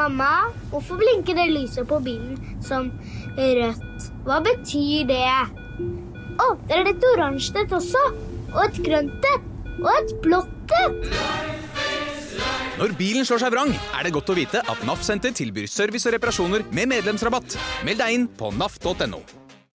[0.00, 2.86] Mamma, hvorfor blinker det lyset på bilen som
[3.36, 4.06] rødt?
[4.24, 5.26] Hva betyr det?
[6.40, 8.00] Å, det er et oransje et også.
[8.54, 9.50] Og et grønt et.
[9.82, 11.12] Og et blått et.
[12.80, 16.08] Når bilen slår seg vrang, er det godt å vite at NAF Senter tilbyr service
[16.08, 17.58] og reparasjoner med medlemsrabatt.
[17.84, 19.20] Meld deg inn på naf.no.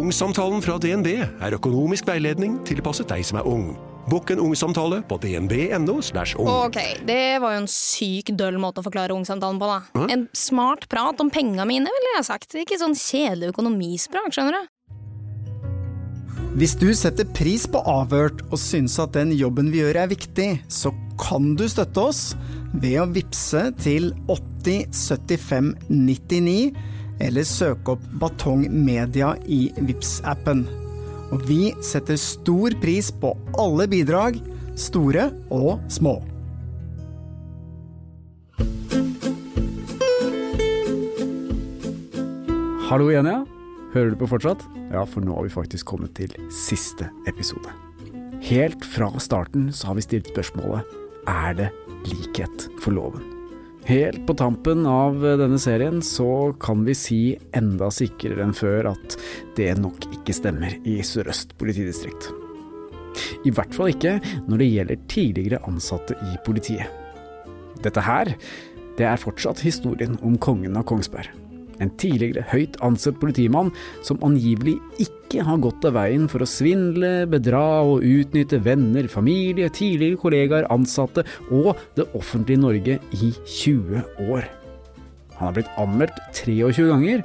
[0.00, 3.74] Ungsamtalen fra DNB er økonomisk veiledning tilpasset deg som er ung.
[4.08, 5.98] Bokk en ungsamtale på dnb.no.
[6.00, 6.48] ung.
[6.48, 10.06] Ok, det var jo en syk døll måte å forklare ungsamtalen på, da.
[10.08, 12.56] En smart prat om penga mine, ville jeg ha sagt.
[12.56, 14.70] Ikke sånn kjedelig økonomisprat, skjønner du.
[16.56, 20.48] Hvis du setter pris på Avhørt og syns at den jobben vi gjør er viktig,
[20.72, 22.22] så kan du støtte oss
[22.72, 26.72] ved å vippse til 8075 99,
[27.20, 30.64] eller søke opp Batong Media i vips appen
[31.30, 34.40] Og vi setter stor pris på alle bidrag,
[34.80, 36.16] store og små.
[42.90, 43.44] Hallo igjen, ja.
[43.94, 44.64] Hører du på fortsatt?
[44.90, 47.70] Ja, for nå har vi faktisk kommet til siste episode.
[48.42, 50.96] Helt fra starten så har vi stilt spørsmålet
[51.30, 51.68] Er det
[52.10, 53.39] likhet for loven?
[53.88, 57.20] Helt på tampen av denne serien så kan vi si
[57.56, 59.16] enda sikrere enn før at
[59.56, 62.30] det nok ikke stemmer i Sør-Øst politidistrikt.
[63.44, 66.86] I hvert fall ikke når det gjelder tidligere ansatte i politiet.
[67.80, 68.34] Dette her,
[68.98, 71.49] det er fortsatt historien om kongen av Kongsberg.
[71.80, 73.72] En tidligere høyt ansett politimann
[74.06, 79.70] som angivelig ikke har gått av veien for å svindle, bedra og utnytte venner, familie,
[79.72, 84.46] tidligere kollegaer, ansatte og det offentlige Norge i 20 år.
[85.38, 87.24] Han har blitt anmeldt 23 ganger,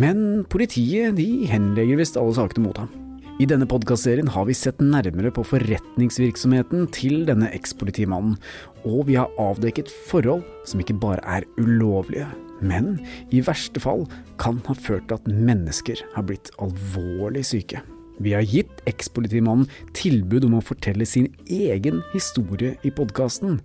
[0.00, 2.92] men politiet de henlegger visst alle sakene mot ham.
[3.40, 8.36] I denne podkastserien har vi sett nærmere på forretningsvirksomheten til denne ekspolitimannen,
[8.84, 12.28] og vi har avdekket forhold som ikke bare er ulovlige,
[12.62, 12.94] men
[13.34, 14.06] i verste fall
[14.42, 17.82] kan ha ført til at mennesker har blitt alvorlig syke.
[18.22, 19.66] Vi har gitt ekspolitimannen
[19.98, 23.58] tilbud om å fortelle sin egen historie i podkasten,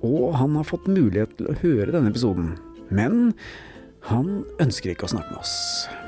[0.00, 2.54] og han har fått mulighet til å høre denne episoden.
[2.88, 3.34] Men
[4.08, 5.56] han ønsker ikke å snakke med oss.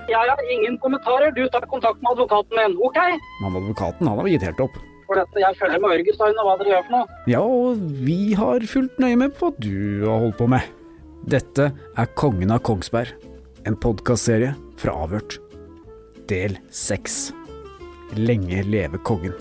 [0.08, 1.34] Jeg har ingen kommentarer.
[1.36, 2.78] Du tar kontakt med advokaten min.
[2.80, 2.98] Ok?
[3.42, 4.80] Men advokaten han har gitt helt opp.
[5.10, 7.22] For dette, jeg følger med ørgesøyne hva dere gjør for noe.
[7.28, 10.79] Ja, og vi har fulgt nøye med på hva du har holdt på med.
[11.28, 11.66] Dette
[12.00, 13.12] er Kongen av Kongsberg,
[13.68, 15.36] en podkastserie fra Avhørt.
[16.32, 17.28] Del seks.
[18.16, 19.36] Lenge leve kongen.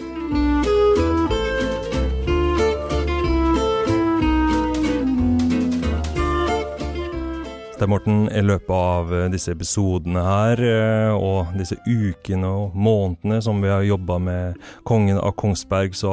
[7.80, 13.40] Er Morten, i løpet av eh, disse episodene her, eh, og disse ukene og månedene
[13.40, 16.12] som vi har jobba med kongen av Kongsberg, så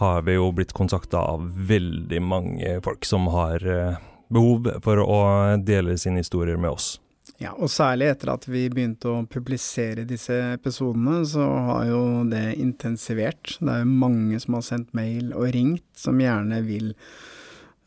[0.00, 5.20] har vi jo blitt kontakta av veldig mange folk som har eh, behov for å
[5.62, 6.94] dele sine historier med oss.
[7.40, 12.58] Ja, og særlig etter at vi begynte å publisere disse episodene, så har jo det
[12.60, 13.54] intensivert.
[13.60, 16.90] Det er jo mange som har sendt mail og ringt, som gjerne vil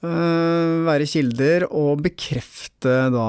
[0.04, 3.28] være kilder og bekrefte da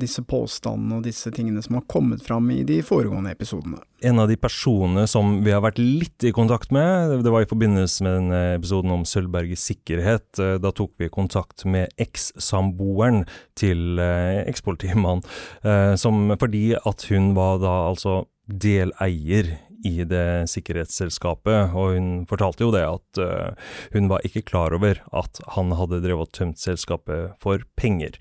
[0.00, 3.82] disse påstandene og disse tingene som har kommet fram i de foregående episodene.
[4.06, 7.50] En av de personene som vi har vært litt i kontakt med, det var i
[7.50, 10.28] forbindelse med den eh, episoden om Sølvberget sikkerhet.
[10.40, 13.24] Eh, Da tok vi kontakt med ekssamboeren
[13.58, 15.24] til eh, ekspolitimannen,
[15.64, 22.72] eh, fordi at hun var da altså deleier i det sikkerhetsselskapet, og hun fortalte jo
[22.74, 27.34] det at eh, hun var ikke klar over at han hadde drevet og tømt selskapet
[27.42, 28.16] for penger.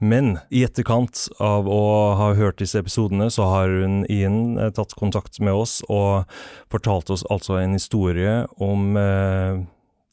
[0.00, 1.82] Men i etterkant av å
[2.18, 6.26] ha hørt disse episodene, så har hun igjen eh, tatt kontakt med oss og
[6.72, 9.62] fortalt oss altså en historie om eh,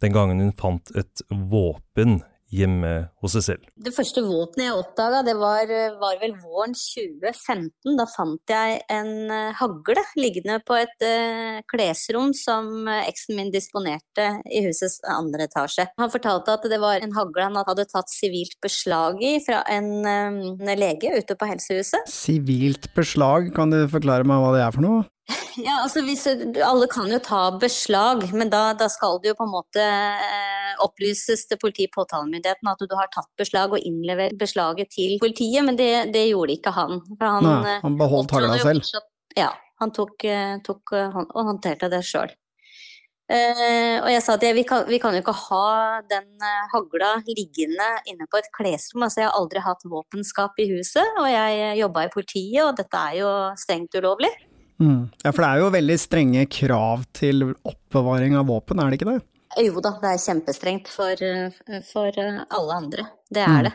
[0.04, 2.22] den gangen hun fant et våpen
[2.54, 2.92] hjemme
[3.24, 3.68] hos seg selv.
[3.74, 5.72] Det første våpenet jeg oppdaga, det var,
[6.02, 7.96] var vel våren 2015.
[7.98, 13.52] Da fant jeg en eh, hagle liggende på et uh, klesrom som eh, eksen min
[13.54, 15.88] disponerte i husets andre etasje.
[16.00, 19.90] Han fortalte at det var en hagle han hadde tatt sivilt beslag i fra en,
[20.04, 22.10] um, en lege ute på helsehuset.
[22.12, 25.04] Sivilt beslag, kan du forklare meg hva det er for noe?
[25.66, 26.26] Ja, altså hvis,
[26.66, 30.74] Alle kan jo ta beslag, men da, da skal det jo på en måte eh,
[30.84, 35.64] opplyses til politi- og påtalemyndigheten at du har tatt beslag og innlevert beslaget til politiet,
[35.66, 37.02] men det, det gjorde ikke han.
[37.22, 39.04] Han, Nei, han beholdt eh, hagla selv.
[39.38, 42.34] Ja, han tok, eh, tok eh, og håndterte det sjøl.
[43.32, 45.68] Eh, og jeg sa at jeg, vi, kan, vi kan jo ikke ha
[46.12, 49.06] den eh, hagla liggende inne på et klesrom.
[49.06, 53.06] Altså, jeg har aldri hatt våpenskap i huset, og jeg jobba i politiet, og dette
[53.12, 53.32] er jo
[53.62, 54.34] strengt ulovlig.
[54.82, 55.12] Mm.
[55.24, 59.12] Ja, for det er jo veldig strenge krav til oppbevaring av våpen, er det ikke
[59.12, 59.22] det?
[59.62, 61.20] Jo da, det er kjempestrengt for,
[61.92, 63.08] for alle andre.
[63.30, 63.58] Det Mm.
[63.58, 63.74] er det.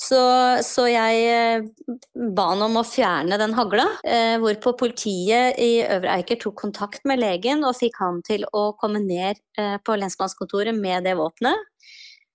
[0.00, 0.16] Så,
[0.64, 1.64] så jeg eh,
[2.36, 7.04] ba han om å fjerne den hagla, eh, hvorpå politiet i Øvre Eiker tok kontakt
[7.04, 11.66] med legen og fikk han til å komme ned eh, på lensmannskontoret med det våpenet.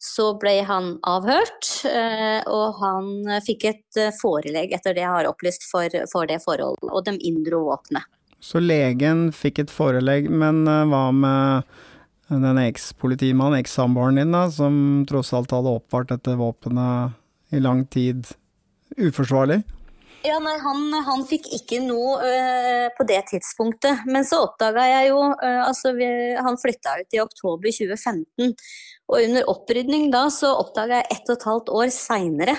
[0.06, 5.30] Så ble han avhørt, eh, og han fikk et eh, forelegg etter det jeg har
[5.30, 8.06] opplyst for, for det forholdet, og de inndro våpenet.
[8.44, 11.74] Så legen fikk et forelegg, men eh, hva med
[12.30, 14.76] den eks-politimannen, eks-samboeren din, da, som
[15.10, 17.18] tross alt hadde oppvart dette våpenet
[17.54, 18.30] i lang tid
[18.98, 19.64] uforsvarlig?
[20.26, 24.06] Ja, nei, han, han fikk ikke noe øh, på det tidspunktet.
[24.10, 28.56] Men så oppdaga jeg jo øh, Altså, vi, han flytta ut i oktober 2015.
[29.12, 32.56] Og under opprydning da så oppdaga jeg ett og et halvt år seinere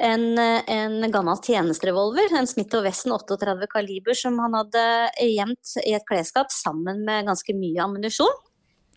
[0.00, 4.84] en, en gammel tjenesterevolver, en Smith Wesson 38 kaliber, som han hadde
[5.22, 8.40] gjemt i et klesskap sammen med ganske mye ammunisjon.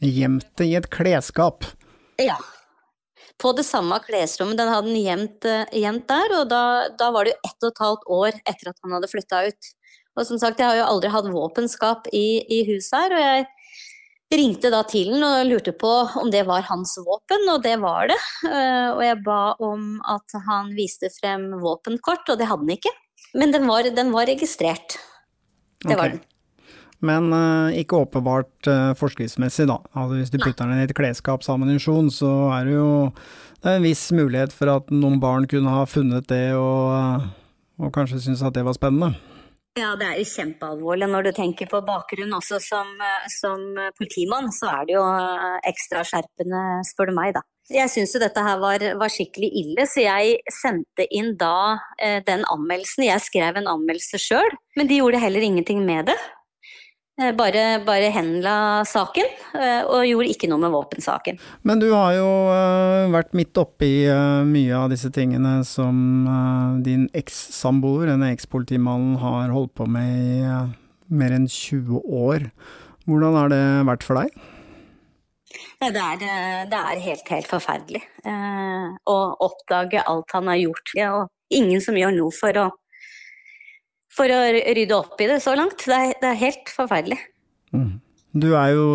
[0.01, 1.65] Gjemt det i et klesskap.
[2.21, 2.38] Ja.
[3.38, 4.57] På det samme klesrommet.
[4.57, 6.63] Den hadde han gjemt, gjemt der, og da,
[6.97, 9.71] da var det jo ett og et halvt år etter at han hadde flytta ut.
[10.18, 13.45] Og som sagt, jeg har jo aldri hatt våpenskap i, i huset her, og jeg
[14.33, 15.91] ringte da til den og lurte på
[16.21, 18.19] om det var hans våpen, og det var det.
[18.47, 22.95] Eh, Og jeg ba om at han viste frem våpenkort, og det hadde han ikke.
[23.38, 24.97] Men den var, den var registrert.
[25.85, 26.24] Det var den.
[27.00, 29.77] Men uh, ikke åpenbart uh, forskriftsmessig, da.
[29.94, 32.88] Altså, hvis du putter den i et klesskapsammunisjon, så er det jo
[33.62, 37.25] det er en viss mulighet for at noen barn kunne ha funnet det og,
[37.81, 39.13] og kanskje synes at det var spennende.
[39.77, 41.09] Ja, det er jo kjempealvorlig.
[41.12, 42.89] Når du tenker på bakgrunn også som,
[43.29, 43.62] som
[44.00, 47.44] politimann, så er det jo eh, ekstra skjerpende, spør du meg, da.
[47.68, 52.21] Jeg syns jo dette her var, var skikkelig ille, så jeg sendte inn da eh,
[52.25, 53.06] den anmeldelsen.
[53.09, 56.18] Jeg skrev en anmeldelse sjøl, men de gjorde heller ingenting med det.
[57.17, 59.25] Eh, Bare, bare henla saken,
[59.57, 61.39] eh, og gjorde ikke noe med våpensaken.
[61.65, 63.89] Men du har jo eh, vært midt oppi
[64.45, 65.97] mye av disse tingene som
[66.85, 70.43] din eks-samboer, denne eks-politimannen, har holdt på med i
[71.09, 72.51] mer enn 20 år.
[73.09, 74.37] Hvordan har det vært for deg?
[75.81, 76.21] Det er,
[76.69, 78.01] det er helt, helt forferdelig
[79.07, 79.15] å
[79.45, 80.91] oppdage alt han har gjort.
[81.07, 82.65] Og ingen som gjør noe for å,
[84.17, 85.85] for å rydde opp i det så langt.
[85.85, 87.19] Det er, det er helt forferdelig.
[88.37, 88.85] Du er jo,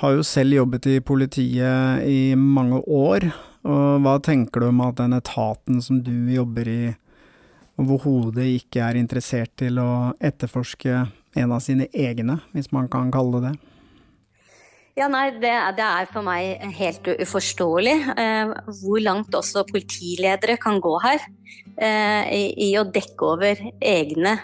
[0.00, 3.30] har jo selv jobbet i politiet i mange år,
[3.68, 6.82] og hva tenker du om at den etaten som du jobber i,
[7.80, 11.06] overhodet ikke er interessert til å etterforske
[11.40, 13.56] en av sine egne, hvis man kan kalle det det?
[14.98, 18.50] Ja, nei, det, det er for meg helt uforståelig eh,
[18.82, 21.22] hvor langt også politiledere kan gå her
[21.80, 24.34] i, i å dekke over egne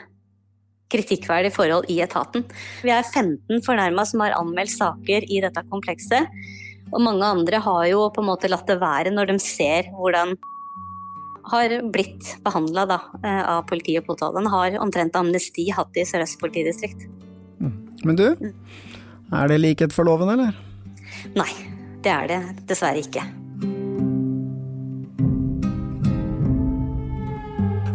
[0.93, 2.45] kritikkverdige forhold i etaten.
[2.85, 6.31] Vi er 15 fornærma som har anmeldt saker i dette komplekset.
[6.95, 10.37] Og mange andre har jo på en måte latt det være når de ser hvordan
[11.51, 14.41] har blitt behandla av politi og påtale.
[14.41, 17.07] Den har omtrent amnesti hatt i Sør-Øst politidistrikt.
[18.07, 18.27] Men du,
[19.35, 20.55] er det likhet for loven, eller?
[21.39, 21.51] Nei,
[22.03, 22.41] det er det
[22.71, 23.25] dessverre ikke.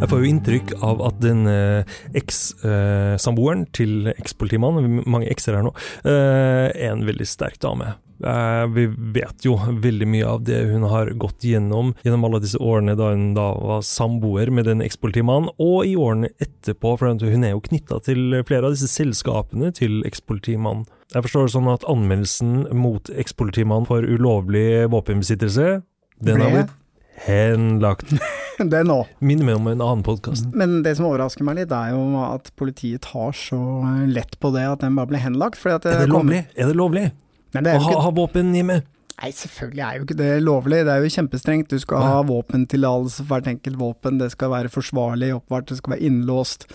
[0.02, 5.76] Jeg får jo inntrykk av at den eh, eks-samboeren til ekspolitimannen, mange ekser her nå,
[6.02, 7.94] eh, er en veldig sterk dame.
[8.26, 12.58] Eh, vi vet jo veldig mye av det hun har gått gjennom gjennom alle disse
[12.62, 17.46] årene da hun da var samboer med den ekspolitimannen, og i årene etterpå, for hun
[17.46, 20.88] er jo knytta til flere av disse selskapene til ekspolitimannen.
[21.14, 25.82] Jeg forstår det sånn at anmeldelsen mot ekspolitimannen for ulovlig våpenbesittelse,
[26.22, 26.78] den har blitt
[27.16, 28.14] henlagt.
[28.62, 29.00] Det nå.
[29.26, 30.46] Minner meg om en annen podkast.
[30.54, 33.58] Men det som overrasker meg litt, er jo at politiet tar så
[34.06, 35.58] lett på det at den bare ble henlagt.
[35.58, 36.44] Fordi at Er det kom- lovlig?
[36.56, 37.08] Er det lovlig
[37.56, 38.78] Nei, det er å ha, ikke, ha våpen hjemme?
[39.20, 40.80] Nei, selvfølgelig er jo ikke det lovlig.
[40.88, 41.70] Det er jo kjempestrengt.
[41.70, 45.96] Du skal ha våpentillatelse for hvert enkelt våpen, det skal være forsvarlig oppvart, det skal
[45.96, 46.66] være innlåst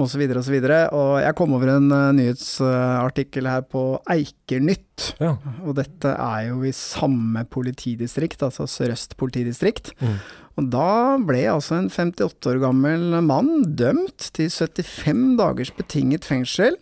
[0.00, 0.22] osv.
[0.40, 0.56] osv.
[0.96, 3.84] Og jeg kom over en uh, nyhetsartikkel her på
[4.16, 5.10] Eikernytt.
[5.20, 5.34] Ja.
[5.66, 9.92] Og dette er jo i samme politidistrikt, altså Sør-Øst politidistrikt.
[10.00, 10.18] Mm.
[10.60, 10.90] Og da
[11.24, 16.80] ble altså en 58 år gammel mann dømt til 75 dagers betinget fengsel,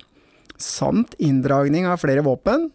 [0.58, 2.70] samt inndragning av flere våpen.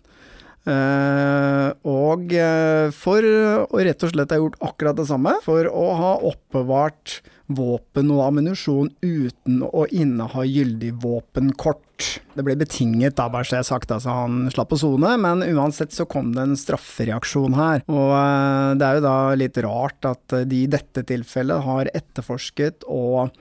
[0.64, 5.86] Uh, og eh, for å rett og slett ha gjort akkurat det samme, for å
[6.00, 7.20] ha oppbevart
[7.54, 12.08] våpen og ammunisjon uten å inneha gyldig våpenkort.
[12.34, 15.44] Det ble betinget, da, bare så jeg har sagt, altså han slapp å sone, men
[15.52, 17.84] uansett så kom det en straffereaksjon her.
[17.92, 22.88] Og eh, det er jo da litt rart at de i dette tilfellet har etterforsket
[22.88, 23.36] og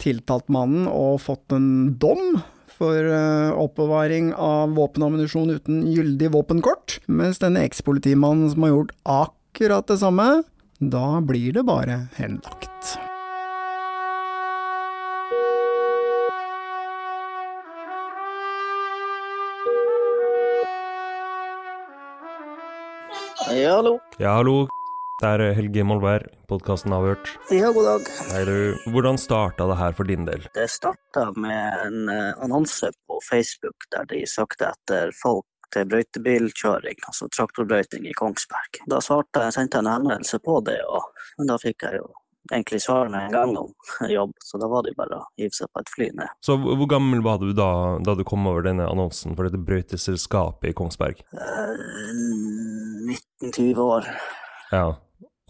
[0.00, 2.40] tiltalt mannen og fått en dom
[2.78, 8.74] for uh, oppbevaring av våpen og ammunisjon uten gyldig våpenkort, mens denne ekspolitimannen som har
[8.74, 10.28] gjort akkurat det samme,
[10.78, 12.96] da blir det bare henlagt.
[23.54, 23.98] Ja, hallo.
[24.18, 24.66] Ja, hallo.
[25.22, 27.28] Det er Helge Molvær, podkasten Avhørt.
[27.54, 28.08] Ja, god dag.
[28.32, 28.56] Hei, du.
[28.90, 30.42] Hvordan starta det her for din del?
[30.56, 36.98] Det starta med en eh, annonse på Facebook der de søkte etter folk til brøytebilkjøring,
[37.06, 38.82] altså traktorbrøyting i Kongsberg.
[38.90, 42.10] Da svarte jeg, sendte jeg en henvendelse på det, og da fikk jeg jo
[42.50, 43.72] egentlig svar med en gang om
[44.18, 46.38] jobb, så da var det bare å hive seg på et fly ned.
[46.42, 50.74] Så hvor gammel var du da, da du kom over denne annonsen for dette brøyteselskapet
[50.74, 51.22] i Kongsberg?
[51.38, 51.84] Eh,
[53.14, 54.16] 19-20 år.
[54.74, 54.86] Ja,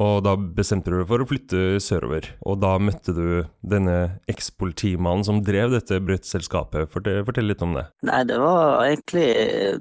[0.02, 2.26] og da bestemte du deg for å flytte sørover.
[2.50, 6.90] Og da møtte du denne ekspolitimannen som drev dette brøyteselskapet.
[6.90, 7.84] Fortell, fortell litt om det.
[8.08, 9.28] Nei, det var egentlig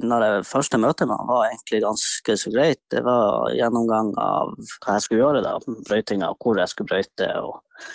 [0.05, 2.81] Når jeg første møte med han var egentlig ganske så greit.
[2.93, 5.57] Det var gjennomgang av hva jeg skulle gjøre, da.
[5.89, 7.87] Brøytinga, hvor jeg skulle brøyte og,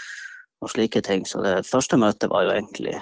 [0.58, 1.22] og slike ting.
[1.22, 2.96] Så det første møtet var jo egentlig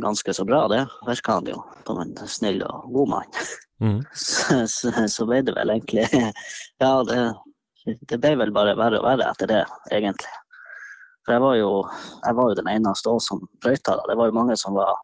[0.00, 0.86] ganske så bra, det.
[1.04, 3.42] Virka han jo som en snill og god mann.
[3.78, 4.00] Mm.
[4.18, 6.02] Så, så, så ble det vel egentlig
[6.82, 7.18] Ja, det,
[8.08, 9.62] det ble vel bare verre og verre etter det,
[9.94, 10.32] egentlig.
[11.24, 11.70] For jeg var jo,
[12.24, 13.98] jeg var jo den eneste òg som brøyta.
[14.08, 14.96] Det var jo mange som var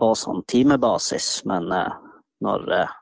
[0.00, 1.98] på sånn timebasis, men eh,
[2.44, 2.94] når eh,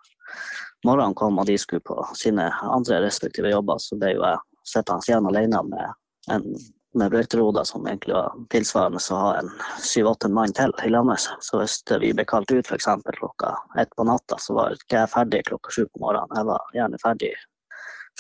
[0.86, 5.08] morgenen kom og de skulle på sine andre respektive jobber, så ble jo jeg sittende
[5.08, 6.50] igjen alene med en
[6.98, 9.50] med brøyteroder som egentlig var tilsvarende å ha en
[9.84, 11.10] syv-åtte mann til i lag.
[11.44, 12.88] Så hvis vi ble kalt ut f.eks.
[13.18, 16.34] klokka ett på natta, så var ikke jeg ferdig klokka sju på morgenen.
[16.34, 17.32] Jeg var gjerne ferdig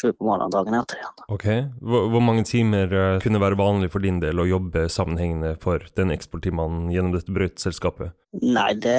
[0.00, 1.24] sju på morgenen dagen etter igjen.
[1.34, 1.46] Ok.
[1.82, 5.84] Hvor, hvor mange timer eh, kunne være vanlig for din del å jobbe sammenhengende for
[5.98, 8.14] den ekspolitimannen gjennom dette brøyteselskapet?
[8.42, 8.94] Nei, det,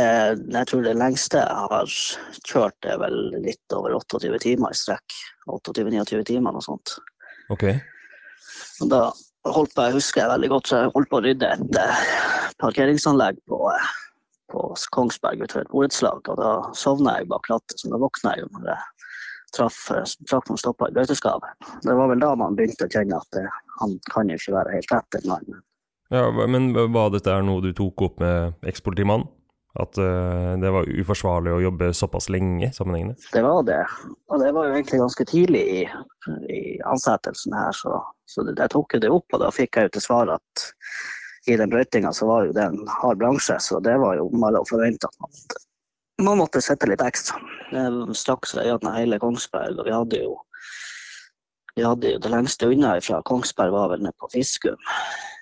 [0.50, 1.96] jeg tror det lengste jeg har
[2.50, 5.18] kjørt er vel litt over 28 timer i strekk.
[5.50, 6.98] 28-29 timer, noe sånt.
[7.54, 7.66] Ok.
[8.84, 9.08] Og da
[9.50, 12.06] holdt på, jeg husker jeg veldig godt, så jeg holdt på å rydde et uh,
[12.62, 13.90] parkeringsanlegg på, uh,
[14.52, 14.66] på
[14.96, 18.52] Kongsberg utenfor et borettslag, og da sovna jeg bak rattet, så da våkna jeg jo
[18.58, 18.99] når jeg
[19.56, 21.72] traff eh, noen stopper i brøyteskapet.
[21.86, 24.78] Det var vel da man begynte å kjenne at eh, han kan jo ikke være
[24.78, 25.66] helt rett, den mannen.
[26.10, 29.30] Ja, men var dette noe du tok opp med ekspolitimannen?
[29.80, 33.20] At uh, det var uforsvarlig å jobbe såpass lenge sammenhengende?
[33.30, 33.84] Det var det.
[34.34, 35.84] Og det var jo egentlig ganske tidlig i,
[36.50, 39.88] i ansettelsen her, så, så det, jeg tok jo det opp, og da fikk jeg
[39.88, 40.66] jo til svar at
[41.48, 44.66] i den brøytinga så var jo det en hard bransje, så det var jo mellom
[44.70, 45.60] forventa at
[46.20, 47.40] man, måtte sitte litt ekstra.
[47.72, 50.38] Det stakk seg gjennom hele Kongsberg, og vi hadde jo
[51.78, 54.76] vi hadde jo det lengste unna fra Kongsberg var vel nede på Fiskum.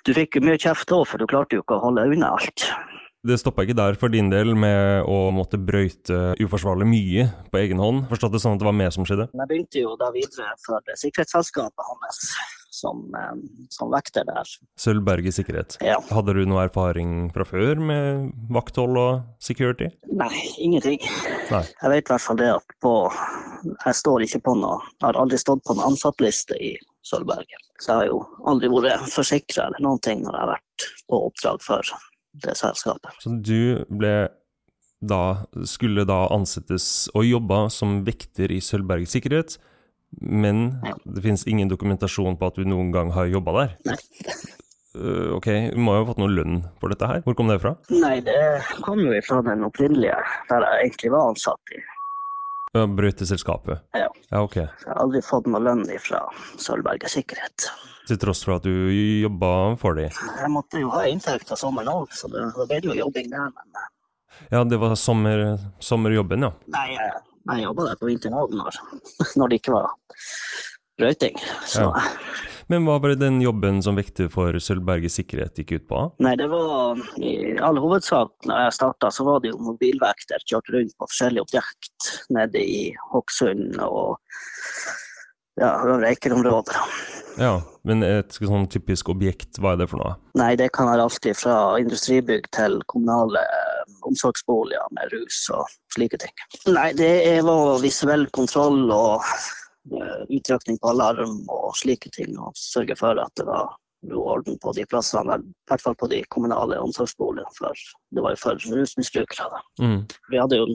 [0.05, 2.67] Du fikk jo mye kjeft òg, for du klarte jo ikke å holde unna alt.
[3.27, 7.81] Det stoppa ikke der for din del med å måtte brøyte uforsvarlig mye på egen
[7.81, 8.05] hånd?
[8.11, 9.25] Forstått det sånn at det var mer som skjedde?
[9.33, 12.29] Jeg begynte jo da videre for det sikkerhetsselskapet hans
[12.77, 13.35] som, eh,
[13.73, 14.49] som vekter der.
[14.79, 15.77] Sølvberget sikkerhet.
[15.85, 15.97] Ja.
[16.13, 19.89] Hadde du noe erfaring fra før med vakthold og security?
[20.11, 20.31] Nei,
[20.61, 21.01] ingenting.
[21.51, 21.63] Nei.
[21.65, 22.93] Jeg vet i hvert fall det at på
[23.85, 26.75] Jeg står ikke på noe Jeg har aldri stått på en ansattliste i
[27.07, 27.63] Sølvberget.
[27.81, 28.19] Så jeg har jo
[28.49, 31.95] aldri vært forsikra eller noen ting når jeg har vært på oppdrag for
[32.43, 33.15] det selskapet.
[33.23, 34.27] Så du ble
[34.97, 39.57] da skulle da ansettes og jobba som vekter i Sølvberget sikkerhet,
[40.21, 43.75] men det finnes ingen dokumentasjon på at du noen gang har jobba der?
[43.91, 43.97] Nei.
[44.97, 45.45] Uh, ok,
[45.75, 47.19] du må jo ha fått noe lønn for dette her.
[47.25, 47.75] Hvor kom det fra?
[47.93, 48.37] Nei, det
[48.85, 50.17] kom jo ifra den opprinnelige,
[50.49, 51.83] der jeg egentlig var ansatt i.
[52.73, 53.83] Ja, Brøyteselskapet?
[53.95, 54.07] Ja.
[54.31, 54.55] Ja, ok.
[54.57, 56.23] Jeg har aldri fått noe lønn ifra
[56.59, 57.67] Sølvberget sikkerhet.
[58.09, 58.89] Til tross for at du
[59.21, 60.09] jobba for dem?
[60.41, 63.29] Jeg måtte jo ha inntekt av sommeren òg, så det, da ble det jo jobbing
[63.31, 63.53] der.
[63.53, 63.85] Men
[64.53, 65.45] Ja, det var sommer,
[65.83, 66.51] sommerjobben, ja.
[66.73, 66.89] nei,
[67.47, 68.81] jeg, jobba der på vinteren òg, når,
[69.39, 69.95] når det ikke var
[71.01, 71.41] røyting.
[71.65, 72.07] Så Ja.
[72.67, 76.01] Men hva var det den jobben som vekter for Sølvberget sikkerhet gikk ut på?
[76.19, 80.73] Nei, det var i all hovedsak når jeg starta, så var det jo mobilvekter kjørt
[80.75, 82.81] rundt på forskjellige objekt nede i
[83.13, 84.17] Hokksund og
[85.61, 85.71] ja,
[86.03, 86.75] Reikerområdet.
[87.39, 87.53] Ja,
[87.87, 90.17] men et sånn typisk objekt, hva er det for noe?
[90.35, 93.45] Nei, det kan være alltid fra industribygg til kommunale
[94.09, 96.33] omsorgsboliger med rus og slike ting.
[96.71, 97.13] Nei, det
[97.47, 99.25] var visuell kontroll og
[100.27, 103.75] uttrykning utrykning på alarm og slike ting, og sørge for at det var
[104.15, 107.73] orden på de plassene, i hvert fall på de kommunale omsorgsboligene, for
[108.15, 109.61] det var jo for rusmisbrukere.
[109.81, 109.99] Mm.
[110.31, 110.67] Vi hadde jo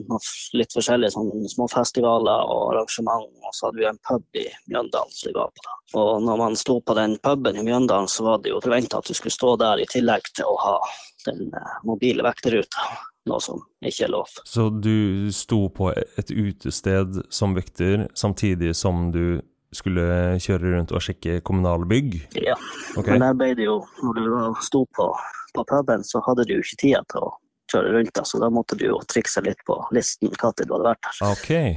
[0.57, 5.15] litt forskjellige sånn, små festivaler og arrangement, og så hadde vi en pub i Mjøndalen
[5.15, 5.77] som vi var på da.
[6.03, 9.09] Og når man sto på den puben i Mjøndalen, så var det jo forventa at
[9.09, 10.77] du skulle stå der i tillegg til å ha
[11.25, 12.87] den eh, mobile vekterruta,
[13.29, 14.31] noe som ikke er lov.
[14.49, 19.41] Så du sto på et utested som vekter, samtidig som du
[19.77, 20.07] skulle
[20.43, 22.17] kjøre rundt og sjekke kommunale bygg?
[22.39, 22.57] Ja.
[22.97, 23.15] okay.
[23.15, 25.09] Men der ble det jo, når du sto på,
[25.55, 27.31] på puben, så hadde du jo ikke tida til å
[27.73, 31.07] kjøre rundt, så da måtte du jo trikse litt på listen når du hadde vært
[31.07, 31.21] der.
[31.31, 31.75] Okay.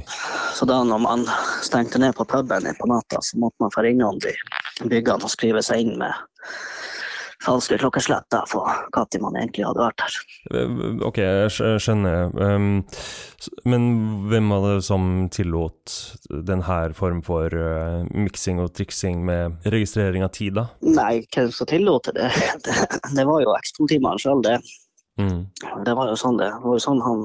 [0.57, 1.25] Så da når man
[1.65, 4.35] stengte ned på puben på natta, så måtte man få innom de
[4.85, 6.13] byggene og skrive seg inn med
[7.45, 10.17] falske klokkeslett da, for når man egentlig hadde vært der.
[10.51, 12.31] Eh, Ok, jeg skjønner.
[12.33, 12.81] Um,
[13.69, 13.85] men
[14.31, 15.97] hvem var det som tillot
[16.47, 20.67] denne form for uh, miksing og triksing med registrering av tid, da?
[20.81, 22.31] Nei, hvem som tillot det?
[22.65, 22.75] Det,
[23.15, 24.57] det var jo ekspolitimeren sjøl, det.
[25.21, 25.47] Mm.
[25.85, 27.23] Det var jo sånn det det var jo sånn han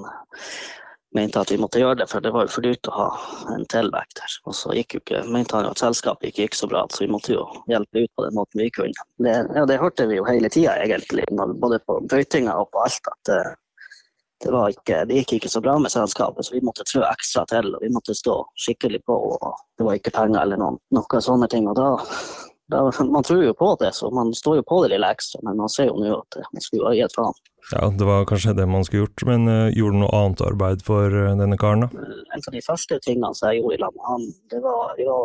[1.14, 3.07] mente at vi måtte gjøre det, for det var jo for dyrt å ha
[3.54, 4.37] en tilvekter.
[4.49, 7.35] Og så ikke, mente han jo at selskapet ikke gikk så bra, så vi måtte
[7.35, 9.09] jo hjelpe ut på den måten vi kunne.
[9.23, 13.12] Det, ja, det hørte vi jo hele tida, egentlig, både på brøytinga og på alt,
[13.12, 13.40] at det,
[14.45, 17.45] det, var ikke, det gikk ikke så bra med selskapet, så vi måtte trø ekstra
[17.50, 21.28] til, og vi måtte stå skikkelig på, og det var ikke penger eller noen, noen
[21.28, 21.69] sånne ting.
[21.71, 21.92] og da,
[22.71, 25.73] man tror jo på det, så man står jo på det lille ekstra, men man
[25.73, 27.40] ser jo nå at eh, man skulle ha gitt faen.
[27.73, 30.83] Ja, det var kanskje det man skulle gjort, men uh, gjorde du noe annet arbeid
[30.87, 32.09] for uh, denne karen, da?
[32.35, 35.19] en av de første tingene som jeg gjorde i lag med han, det var å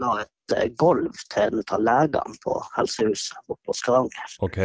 [0.00, 4.36] la et eh, gulv til en av legene på helsehuset oppe på Stavanger.
[4.44, 4.60] Ok.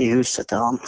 [0.00, 0.80] I huset til han.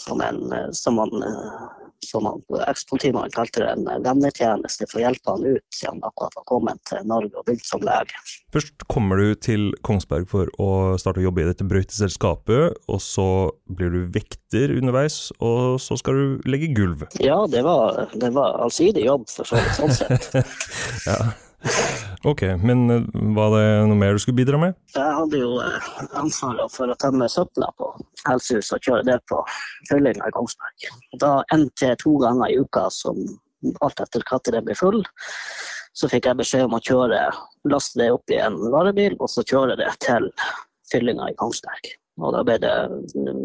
[0.00, 1.64] Som, en, eh, som han, eh,
[2.06, 6.06] som han ekspolitimannen kalte det, en eh, vennetjeneste for å hjelpe han ut siden han
[6.08, 8.22] akkurat var kommet til Norge og begynt som lege.
[8.54, 13.28] Først kommer du til Kongsberg for å starte å jobbe i dette brøyteselskapet, og så
[13.68, 17.04] blir du vekter underveis, og så skal du legge gulv.
[17.20, 20.32] Ja, det var, det var allsidig jobb, for så vidt, sånn sett.
[21.10, 21.20] Ja.
[22.24, 23.04] Ok, men uh,
[23.36, 24.76] var det noe mer du skulle bidra med?
[24.92, 27.88] Jeg hadde jo eh, ansvaret for å tømme søpla på
[28.26, 29.38] helsehuset og kjøre det på
[29.88, 30.90] fyllinga i Kongsberg.
[31.22, 33.20] Da én til to ganger i uka, som
[33.84, 35.00] alt etter når det ble full,
[35.96, 37.22] så fikk jeg beskjed om å kjøre,
[37.72, 40.28] laste det opp i en varebil og så kjøre det til
[40.92, 41.92] fyllinga i Kongsberg.
[42.20, 42.74] Og da ble det
[43.16, 43.44] mm,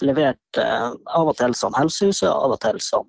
[0.00, 3.08] levert eh, av og til som helsehuset, av og til som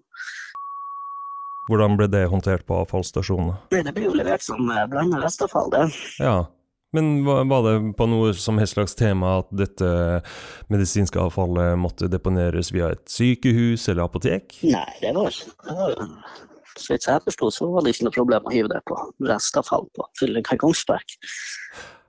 [1.70, 3.58] Hvordan ble det håndtert på avfallsstasjonene?
[3.74, 5.88] Det ble jo levert som eh, blanda restavfall, det.
[6.22, 6.44] Ja,
[6.96, 9.88] men var det på noe som helst slags tema at dette
[10.72, 14.56] medisinske avfallet måtte deponeres via et sykehus eller apotek?
[14.64, 16.06] Nei, det var, det var
[16.76, 19.90] Så vidt jeg forsto, så var det ikke noe problem å hive det på restavfall
[19.98, 21.18] på fyllinga i Kongsberg.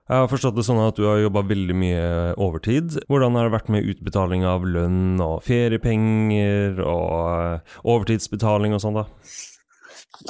[0.07, 2.03] Jeg har forstått det sånn at du har jobba veldig mye
[2.39, 2.95] overtid.
[3.11, 9.01] Hvordan har det vært med utbetaling av lønn og feriepenger og eh, overtidsbetaling og sånn,
[9.01, 9.05] da?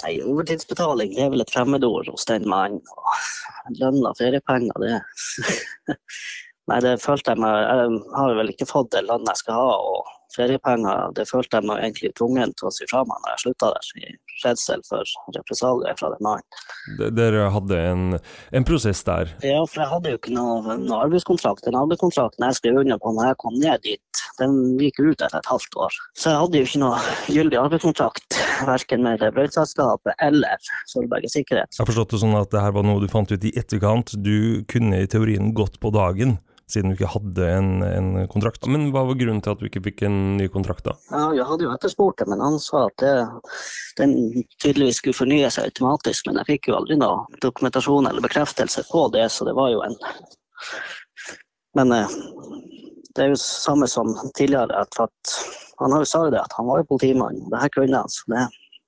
[0.01, 2.81] Nei, overtidsbetaling det er vel et fremmedord hos den mannen.
[3.77, 5.97] Lønn og feriepenger, det
[6.71, 9.77] Nei, det følte jeg meg Jeg har vel ikke fått den lønnen jeg skal ha,
[9.93, 13.45] og feriepenger det følte jeg meg egentlig tvungen til å si fra meg når jeg
[13.45, 17.13] slutta der, i redsel for represalier fra den mannen.
[17.17, 18.19] Dere hadde en,
[18.53, 19.33] en prosess der.
[19.45, 21.65] Ja, for jeg hadde jo ikke noe, noe arbeidskontrakt.
[21.67, 25.39] Den arbeidskontrakten jeg skrev under på når jeg kom ned dit, den gikk ut etter
[25.39, 26.01] et halvt år.
[26.19, 27.01] Så jeg hadde jo ikke noe
[27.33, 31.73] gyldig arbeidskontrakt, verken med brøyteselskapet eller Sølvberget Sikkerhet.
[31.73, 34.17] Jeg har forstått det sånn at det her var noe du fant ut i etterkant.
[34.21, 36.37] Du kunne i teorien gått på dagen,
[36.71, 38.67] siden du ikke hadde en, en kontrakt.
[38.71, 40.97] Men hva var grunnen til at du ikke fikk en ny kontrakt, da?
[41.13, 43.13] Ja, jeg hadde jo etterspurt det, men han sa at det,
[44.01, 44.17] den
[44.63, 46.27] tydeligvis skulle fornye seg automatisk.
[46.27, 49.85] Men jeg fikk jo aldri noe dokumentasjon eller bekreftelse på det, så det var jo
[49.87, 49.97] en
[51.77, 52.13] Men eh,
[53.15, 55.35] det er jo samme som tidligere, at, at
[55.81, 58.13] han har jo sagt det, at han var jo politimann, og det her kunne han.
[58.13, 58.47] Så det,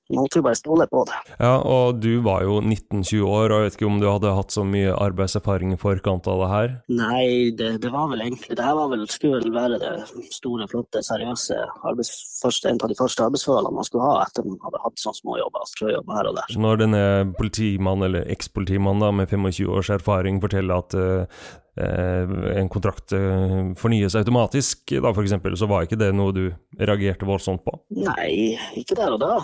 [0.09, 1.17] Man jo bare stole på det.
[1.37, 4.55] Ja, og du var jo 19-20 år, og jeg vet ikke om du hadde hatt
[4.55, 6.71] så mye arbeidserfaring i forkant av det her?
[6.97, 7.27] Nei,
[7.59, 9.93] det, det var vel egentlig Det her var vel, skulle vel være det
[10.33, 14.57] store, flotte, seriøse arbeids, første, en av de første arbeidsforholdene man skulle ha etter man
[14.65, 16.59] hadde hatt sånne småjobber, strøjobber her og der.
[16.65, 17.05] Når denne
[17.37, 21.49] politimannen, eller ekspolitimannen med 25 års erfaring forteller at uh,
[22.57, 26.47] en kontrakt uh, fornyes automatisk, da eksempel, så var ikke det noe du
[26.81, 27.77] reagerte voldsomt på?
[28.01, 29.35] Nei, ikke der og da.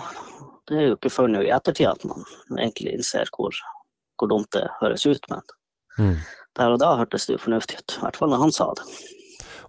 [0.69, 2.25] Det er jo ikke før nå i ettertid at man
[2.57, 3.53] egentlig innser hvor,
[4.17, 5.43] hvor dumt det høres ut, men
[5.99, 6.15] mm.
[6.57, 7.99] der og da hørtes det jo fornuftig ut.
[7.99, 8.87] I hvert fall når han sa det.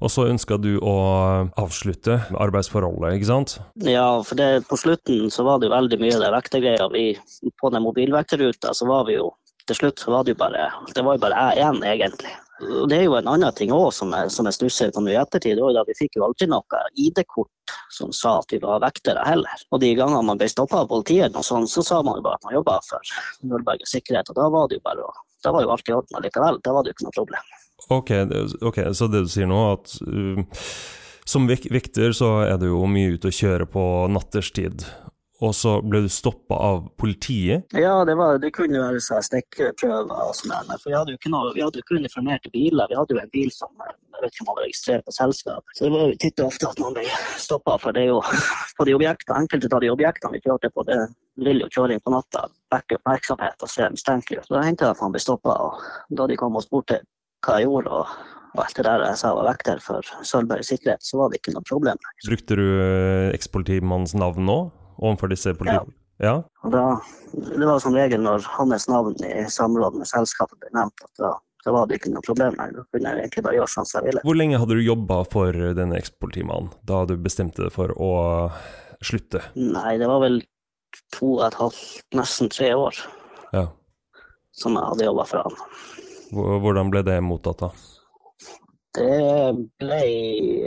[0.04, 0.94] Og så ønska du å
[1.56, 3.56] avslutte arbeidsforholdet, ikke sant?
[3.84, 6.88] Ja, for det, på slutten så var det jo veldig mye det vektergreia.
[7.60, 9.32] På den mobilvekterruta så var vi jo
[9.66, 12.34] Til slutt så var det jo bare Det var jo bare jeg igjen, egentlig.
[12.62, 15.18] Og Det er jo en annen ting òg som som jeg stusser på nå i
[15.20, 15.58] ettertid.
[15.58, 19.64] Da Vi fikk jo aldri noe ID-kort som sa at vi var vektere heller.
[19.70, 22.40] Og de gangene man ble stoppa av politiet, og sånn, så sa man jo bare
[22.40, 24.30] at man jobba for Nordberg sikkerhet.
[24.30, 25.08] Og da var det jo bare
[25.44, 26.60] da var jo alt i orden likevel.
[26.64, 27.50] Da var det jo ikke noe problem.
[27.92, 28.10] Ok,
[28.66, 30.70] ok, så det du sier nå, at uh,
[31.28, 34.86] som vekter så er du jo mye ute å kjøre på natterstid
[35.44, 37.66] og så ble du stoppa av politiet?
[37.76, 40.54] Ja, det, var, det kunne være stikkeprøver og sånn.
[40.80, 42.88] For vi hadde jo ikke noe, vi hadde ikke uniformerte biler.
[42.88, 43.72] Vi hadde jo en bil som
[44.16, 45.74] jeg vet ikke om man var registrert på selskap.
[45.76, 47.04] Så det var jo titt og ofte at man ble
[47.42, 47.74] stoppa.
[47.82, 48.22] For det jo
[48.78, 50.96] på de objektene, enkelte av de objektene vi kjørte på, det
[51.44, 54.48] vil jo kjøre inn på natta, vekke oppmerksomhet og se mistenkelig ut.
[54.48, 55.58] Så da hendte det at man ble stoppa.
[55.68, 57.02] Og da de kom og spurte
[57.44, 58.16] hva jeg gjorde, og
[58.56, 61.52] og alt det der jeg sa var vekter for Sølvbergs sikkerhet, så var det ikke
[61.52, 61.98] noe problem.
[62.24, 64.56] Brukte du eh, ekspolitimannens navn nå?
[64.98, 65.96] Overfor disse politikerne?
[66.22, 66.36] Ja.
[66.64, 66.70] ja.
[66.72, 66.84] Da,
[67.32, 71.32] det var som regel når hans navn i samråd med selskapet ble nevnt, at da,
[71.66, 72.56] da var det ikke noe problem.
[72.58, 72.80] lenger.
[72.80, 74.24] Da kunne jeg egentlig bare gjøre sånn som jeg ville.
[74.26, 78.12] Hvor lenge hadde du jobba for denne ekspolitimannen da du bestemte deg for å
[79.04, 79.44] slutte?
[79.58, 80.40] Nei, det var vel
[81.14, 81.84] to og et halvt,
[82.16, 82.96] nesten tre år
[83.52, 83.66] ja.
[84.56, 85.60] som jeg hadde jobba for han.
[86.32, 87.70] Hvordan ble det mottatt da?
[88.96, 89.98] Det ble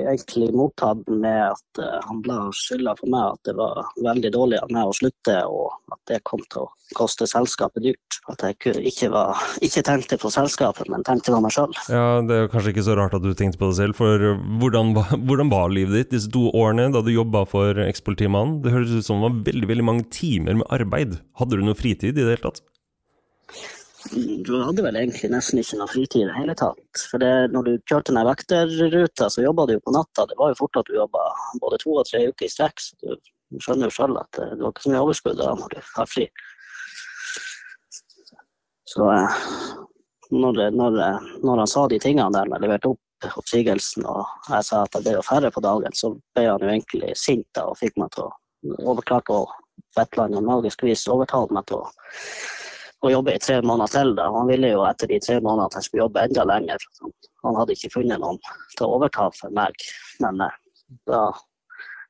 [0.06, 4.60] egentlig mottatt med at uh, han ble skylda for meg at det var veldig dårlig
[4.62, 8.20] av meg å slutte, og at det kom til å koste selskapet dyrt.
[8.30, 11.74] At jeg ikke, var, ikke tenkte på selskapet, men tenkte på meg sjøl.
[11.90, 14.30] Ja, det er kanskje ikke så rart at du tenkte på det selv, for
[14.62, 14.94] hvordan,
[15.26, 18.60] hvordan var livet ditt disse to årene da du jobba for ekspolitimannen?
[18.66, 21.18] Det høres ut som det var veldig, veldig mange timer med arbeid.
[21.42, 22.62] Hadde du noe fritid i det hele tatt?
[24.46, 27.02] Du hadde vel egentlig nesten ikke noe fritid i det hele tatt.
[27.12, 30.26] For det, når du kjørte den vekterruta, så jobba du jo på natta.
[30.30, 31.26] Det var jo fort at du jobba
[31.60, 32.80] både to og tre uker i strekk.
[32.80, 35.78] Så du skjønner jo sjøl at det var ikke så mye overskudd da når du
[35.98, 36.26] har fri.
[38.90, 39.44] Så eh,
[40.32, 41.00] når, når,
[41.44, 44.94] når han sa de tingene der, når jeg leverte opp oppsigelsen og jeg sa at
[44.96, 48.14] jeg ble færre på dagen, så ble han jo egentlig sint da, og fikk meg
[48.16, 49.42] til å overklare på
[50.00, 51.90] et eller annet magisk vis overtale meg til å
[53.06, 54.16] å jobbe i tre måneder til.
[54.18, 54.30] Da.
[54.36, 56.88] Han ville jo etter de tre månedene at jeg skulle jobbe enda lenger.
[57.46, 58.40] Han hadde ikke funnet noen
[58.76, 59.86] til å overta for meg.
[60.24, 60.58] Men eh,
[61.10, 61.22] da,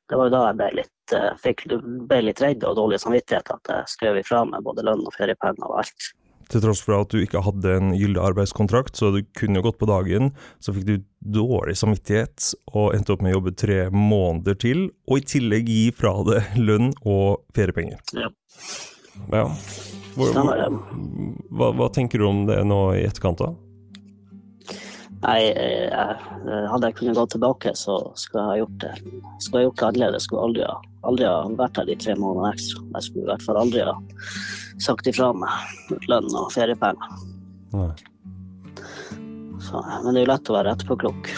[0.10, 1.68] det var jo da jeg ble litt, eh, fikk,
[2.10, 5.70] ble litt redd og dårlig samvittighet at jeg skrev ifra meg både lønn og feriepenger
[5.70, 6.10] og alt.
[6.50, 9.78] Til tross for at du ikke hadde en gyldig arbeidskontrakt, så du kunne jo gått
[9.78, 10.96] på dagen, så fikk du
[11.36, 15.86] dårlig samvittighet og endte opp med å jobbe tre måneder til, og i tillegg gi
[15.94, 18.02] fra deg lønn og feriepenger.
[18.18, 18.34] Ja.
[19.30, 19.46] ja.
[20.16, 23.54] Hvor, hva, hva, tenker du om det nå i etterkant, da?
[25.20, 26.18] Nei, jeg,
[26.72, 28.92] hadde jeg kunnet gå tilbake, så skulle jeg ha gjort det
[29.44, 30.28] Skulle jeg gjort det annerledes.
[30.30, 30.78] Skulle aldri ha,
[31.10, 32.86] aldri ha vært her de tre månedene ekstra.
[32.96, 33.96] Jeg skulle i hvert fall aldri ha
[34.80, 37.18] sagt ifra meg lønn og feriepenger.
[39.60, 41.34] Så, men det er jo lett å være etterpåklok.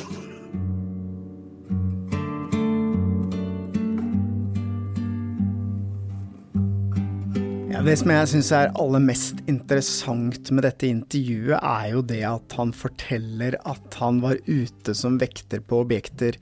[7.82, 12.54] Det som jeg syns er aller mest interessant med dette intervjuet, er jo det at
[12.60, 16.38] han forteller at han var ute som vekter på objekter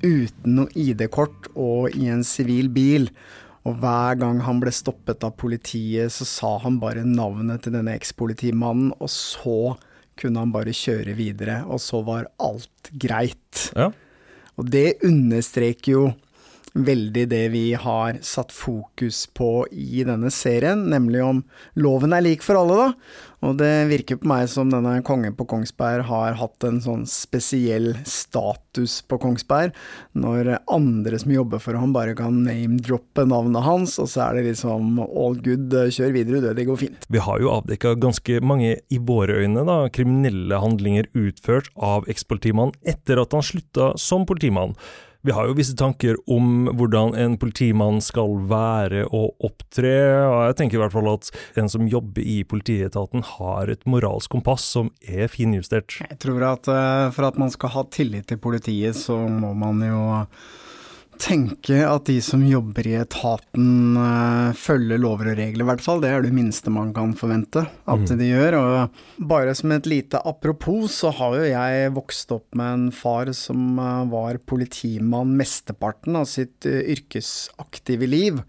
[0.00, 3.10] uten noe ID-kort og i en sivil bil.
[3.68, 7.92] Og hver gang han ble stoppet av politiet, så sa han bare navnet til denne
[7.98, 9.76] ekspolitimannen, og så
[10.18, 13.68] kunne han bare kjøre videre, og så var alt greit.
[13.76, 13.90] Ja.
[14.56, 16.06] Og det understreker jo
[16.84, 21.42] veldig det vi har satt fokus på i denne serien, nemlig om
[21.78, 23.24] loven er lik for alle, da.
[23.46, 27.92] Og det virker på meg som denne kongen på Kongsberg har hatt en sånn spesiell
[28.02, 29.76] status på Kongsberg,
[30.18, 34.48] når andre som jobber for ham bare kan name-droppe navnet hans, og så er det
[34.50, 37.06] liksom all good, kjør videre du, det går fint.
[37.06, 42.74] Vi har jo avdekka ganske mange, i våre øyne, da, kriminelle handlinger utført av ekspolitimannen
[42.90, 44.74] etter at han slutta som politimann.
[45.26, 49.90] Vi har jo visse tanker om hvordan en politimann skal være og opptre,
[50.22, 54.30] og jeg tenker i hvert fall at en som jobber i politietaten har et moralsk
[54.36, 55.98] kompass som er finjustert.
[56.04, 59.82] Jeg tror at uh, for at man skal ha tillit til politiet, så må man
[59.82, 60.04] jo
[61.20, 66.02] tenke at de som jobber i etaten uh, følger lover og regler, i hvert fall.
[66.02, 68.16] Det er det minste man kan forvente at mm.
[68.20, 68.58] de gjør.
[68.58, 73.32] Og bare som et lite apropos, så har jo jeg vokst opp med en far
[73.36, 78.42] som uh, var politimann mesteparten av sitt uh, yrkesaktive liv.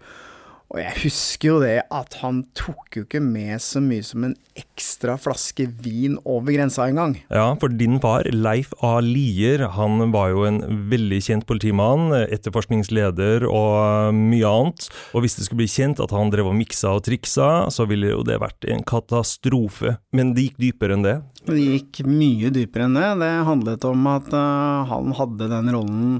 [0.70, 4.36] Og jeg husker jo det at han tok jo ikke med så mye som en
[4.54, 7.16] ekstra flaske vin over grensa engang.
[7.26, 8.92] Ja, for din far, Leif A.
[9.02, 10.60] Lier, han var jo en
[10.92, 14.86] veldig kjent politimann, etterforskningsleder og mye annet.
[15.10, 18.12] Og hvis det skulle bli kjent at han drev og miksa og triksa, så ville
[18.12, 19.96] jo det vært en katastrofe.
[20.14, 21.16] Men det gikk dypere enn det?
[21.50, 23.08] Det gikk mye dypere enn det.
[23.24, 26.14] Det handlet om at uh, han hadde den rollen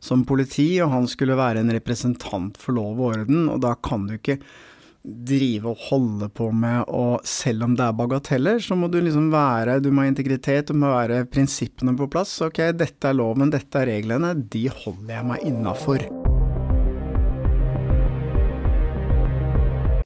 [0.00, 4.08] som politi, og han skulle være en representant for lov og orden, og da kan
[4.08, 4.40] du ikke
[5.00, 9.30] drive og holde på med og selv om det er bagateller, så må du liksom
[9.32, 12.36] være Du må ha integritet, du må være prinsippene på plass.
[12.44, 16.29] Ok, dette er loven, dette er reglene, de holder jeg meg innafor.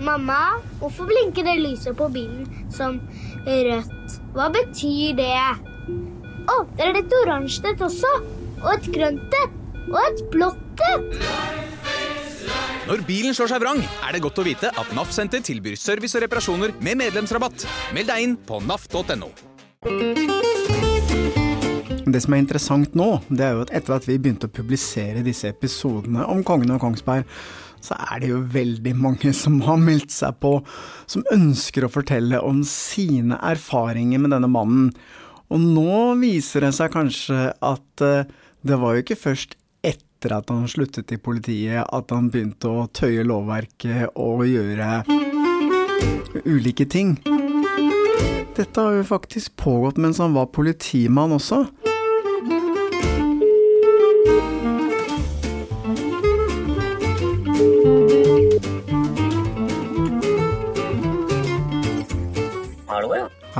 [0.00, 2.96] Mamma, hvorfor blinker det lyset på bilen som
[3.44, 4.14] rødt?
[4.32, 5.34] Hva betyr det?
[6.48, 8.12] Å, det er et oransje et også.
[8.62, 9.58] Og et grønt et.
[9.90, 11.20] Og et blått et.
[12.88, 16.16] Når bilen slår seg vrang, er det godt å vite at NAF Senter tilbyr service
[16.16, 17.68] og reparasjoner med medlemsrabatt.
[17.94, 19.30] Meld deg inn på naf.no.
[22.10, 25.22] Det som er interessant nå, det er jo at etter at vi begynte å publisere
[25.22, 27.28] disse episodene om Kongen og Kongsberg,
[27.84, 30.58] så er det jo veldig mange som har meldt seg på,
[31.10, 34.92] som ønsker å fortelle om sine erfaringer med denne mannen.
[35.50, 38.28] Og nå viser det seg kanskje at eh,
[38.62, 42.86] det var jo ikke først etter at han sluttet i politiet at han begynte å
[42.92, 45.00] tøye lovverket og gjøre
[46.44, 47.16] ulike ting.
[48.54, 51.64] Dette har jo faktisk pågått mens han var politimann også.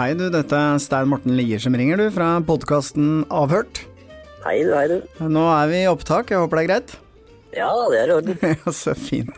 [0.01, 3.83] Hei du, dette er Stein Morten Lier som ringer du, fra podkasten Avhørt.
[4.47, 4.95] Hei du, hei du.
[5.29, 6.95] Nå er vi i opptak, jeg håper det er greit?
[7.53, 8.39] Ja, det er i orden.
[8.63, 9.29] Ja, så fint.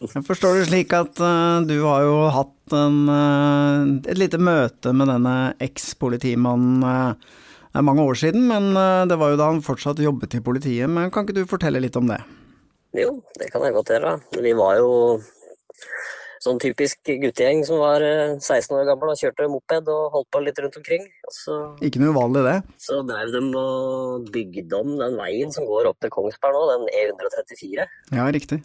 [0.00, 4.94] Jeg forstår det slik at uh, du har jo hatt en, uh, et lite møte
[4.96, 5.36] med denne
[5.68, 7.36] ekspolitimannen uh,
[7.68, 8.72] det er mange år siden, men
[9.10, 10.88] det var jo da han fortsatt jobbet i politiet.
[10.88, 12.22] Men kan ikke du fortelle litt om det?
[12.96, 14.16] Jo, det kan jeg godt gjøre.
[14.40, 14.92] Vi var jo
[16.46, 20.42] sånn typisk guttegjeng som var eh, 16 år gammel og kjørte moped og holdt på
[20.44, 21.04] litt rundt omkring.
[21.34, 22.56] Så, Ikke noe uvanlig det?
[22.82, 26.88] så drev de og bygde om den veien som går opp til Kongsberg nå, den
[27.02, 27.86] E134.
[28.16, 28.62] Ja, riktig.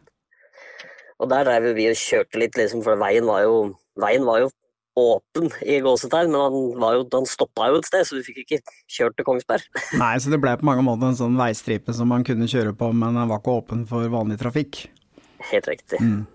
[1.22, 3.58] Og der drev vi og kjørte litt, liksom, for veien var jo,
[4.02, 4.50] veien var jo
[4.98, 8.42] åpen i gåsetegn, men han, var jo, han stoppa jo et sted, så vi fikk
[8.44, 8.60] ikke
[8.92, 9.68] kjørt til Kongsberg.
[10.02, 12.92] Nei, så det ble på mange måter en sånn veistripe som man kunne kjøre på,
[12.92, 14.84] men den var ikke åpen for vanlig trafikk.
[15.52, 16.02] Helt riktig.
[16.02, 16.26] Mm.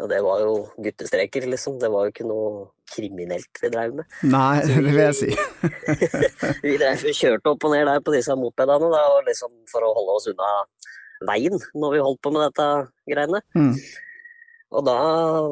[0.00, 1.76] Og det var jo guttestreker, liksom.
[1.80, 4.14] Det var jo ikke noe kriminelt vi drev med.
[4.24, 5.28] Nei, det vil jeg si.
[6.64, 9.84] vi drev, vi kjørte opp og ned der på disse mopedene da, og liksom for
[9.84, 10.52] å holde oss unna
[11.28, 12.68] veien når vi holdt på med dette
[13.12, 13.42] greiene.
[13.56, 13.76] Mm.
[14.72, 14.98] Og da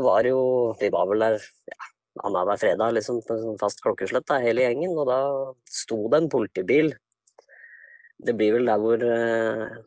[0.01, 0.41] var jo
[0.81, 1.37] Vi var vel der
[1.69, 1.91] ja,
[2.25, 5.21] annenhver fredag liksom, på sånn fast klokkeslett, da, hele gjengen, og da
[5.69, 6.93] sto det en politibil.
[8.21, 9.79] Det blir vel der hvor eh,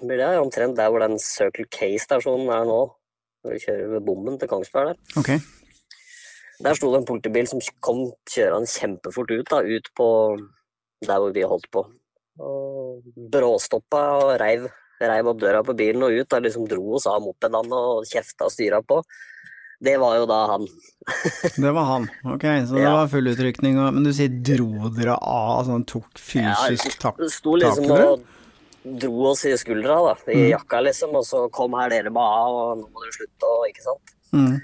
[0.00, 0.32] blir det?
[0.40, 2.80] Omtrent der hvor den Circle K-stasjonen er nå.
[3.42, 4.98] Når vi kjører ved bommen til Kongsberg der.
[5.18, 5.38] Okay.
[6.62, 10.06] Der sto det en politibil som kom kjørende kjempefort ut, da, ut på
[11.02, 11.82] der hvor vi holdt på.
[12.42, 13.02] Og
[13.32, 14.68] bråstoppa og reiv,
[15.02, 18.46] reiv opp døra på bilen og ut og liksom dro oss av mopedene og kjefta
[18.46, 19.00] og styra på.
[19.82, 20.68] Det var jo da han.
[21.64, 22.92] Det var han, ok, så det Ja.
[23.00, 23.74] var full utrykning.
[23.82, 28.04] Men du sier dro dere av, altså han tok fysisk tak, Det sto liksom tak
[28.06, 28.22] og
[28.82, 30.50] dro oss i skuldra, da, i Mm.
[30.56, 33.84] jakka liksom, og så kom her dere av, og nå må dere slutte, og ikke
[33.84, 34.14] sant.
[34.32, 34.60] Mm.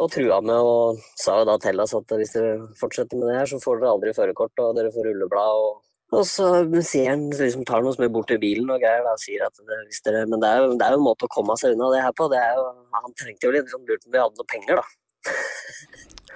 [0.00, 3.36] Og trua med og sa jo da til oss at hvis dere fortsetter med det
[3.36, 5.60] her, så får dere aldri førerkort, og dere får rulleblad.
[5.66, 5.82] Og,
[6.16, 6.46] og så
[6.82, 9.44] sier han, liksom tar noe som er bort til bilen og greier, da, og sier
[9.44, 11.58] at det, hvis dere, men det er, jo, det er jo en måte å komme
[11.60, 12.30] seg unna det her på.
[12.32, 12.64] Det er jo,
[12.96, 15.34] han trengte jo litt liksom, lurt om vi hadde noe penger, da.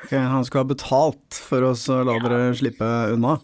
[0.05, 2.85] Ok, han skulle ha betalt for oss å la dere slippe
[3.17, 3.39] unna?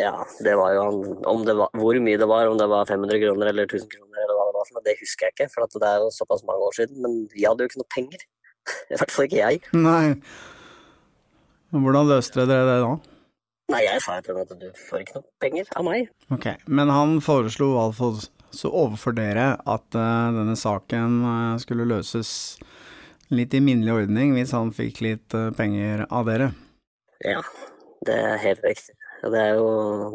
[0.00, 2.88] Ja, det var jo han om det var, Hvor mye det var, om det var
[2.88, 5.66] 500 kroner eller 1000 kroner, eller hva det var, for det husker jeg ikke, for
[5.66, 7.02] at det er jo såpass mange år siden.
[7.04, 8.24] Men vi hadde jo ikke noe penger.
[8.92, 9.62] I hvert fall ikke jeg.
[9.76, 10.04] Nei.
[11.70, 12.92] Hvordan løste dere det da?
[13.70, 16.08] Nei, jeg sa til henne at du får ikke noe penger av meg.
[16.34, 18.16] Ok, men han foreslo i hvert fall
[18.50, 22.32] så overfor dere at uh, denne saken uh, skulle løses
[23.30, 26.50] litt i minnelig ordning hvis han fikk litt uh, penger av dere.
[27.22, 27.44] Ja,
[28.08, 28.96] det er helt riktig.
[29.24, 29.66] Og Det er jo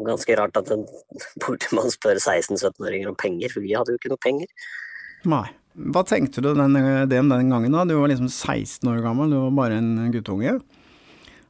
[0.06, 0.86] ganske rart at en
[1.44, 4.50] politimann spør 16-17-åringer om penger, for vi hadde jo ikke noe penger.
[5.28, 5.46] Nei.
[5.76, 7.82] Hva tenkte du den, om den gangen da?
[7.84, 10.54] Du var liksom 16 år gammel, du var bare en guttunge.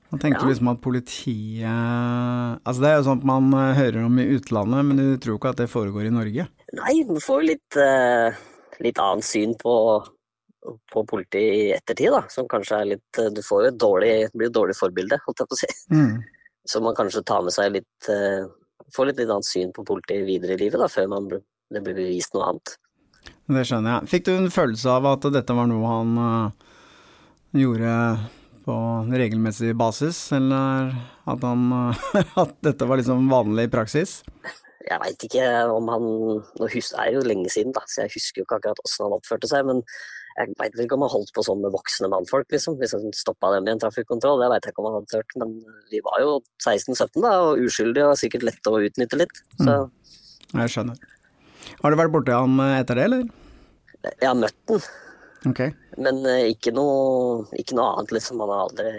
[0.06, 4.20] Hva tenkte du liksom at politiet Altså det er jo sånt man eh, hører om
[4.22, 6.46] i utlandet, men du tror ikke at det foregår i Norge?
[6.78, 8.38] Nei, man får litt, eh,
[8.86, 9.74] litt annet syn på,
[10.92, 12.22] på politiet i ettertid, da.
[12.30, 15.18] Som kanskje er litt eh, Du får jo et dårlig, det blir et dårlig forbilde,
[15.26, 15.72] holdt jeg på å si.
[15.94, 16.16] Mm.
[16.66, 18.46] Så man kanskje tar med seg litt eh,
[18.94, 21.96] Får litt, litt annet syn på politiet videre i livet, da, før man, det blir
[21.96, 22.76] bevist noe annet.
[23.50, 24.10] Det skjønner jeg.
[24.12, 26.68] Fikk du en følelse av at dette var noe han uh,
[27.58, 27.94] gjorde
[28.62, 28.76] på
[29.10, 30.92] regelmessig basis, eller
[31.26, 32.06] at, han, uh,
[32.44, 34.20] at dette var liksom vanlig praksis?
[34.86, 38.42] Jeg veit ikke om han Nå det er jo lenge siden, da, så jeg husker
[38.42, 39.66] jo ikke akkurat åssen han oppførte seg.
[39.66, 39.82] Men
[40.36, 42.76] jeg veit ikke om han holdt på sånn med voksne mannfolk, liksom.
[42.80, 45.36] Hvis han stoppa dem i en trafikkontroll, det veit jeg ikke om han hadde tørt.
[45.40, 45.54] Men
[45.92, 49.42] vi var jo 16-17 da, og uskyldige og sikkert lette å utnytte litt.
[49.62, 49.78] Så
[50.52, 51.00] Jeg skjønner.
[51.82, 53.26] Har du vært borti øh, etter det, eller?
[54.06, 54.84] jeg har møtt den,
[55.46, 55.72] Okay.
[56.00, 58.40] men eh, ikke noe, ikke noe annet, liksom.
[58.42, 58.92] Han har aldri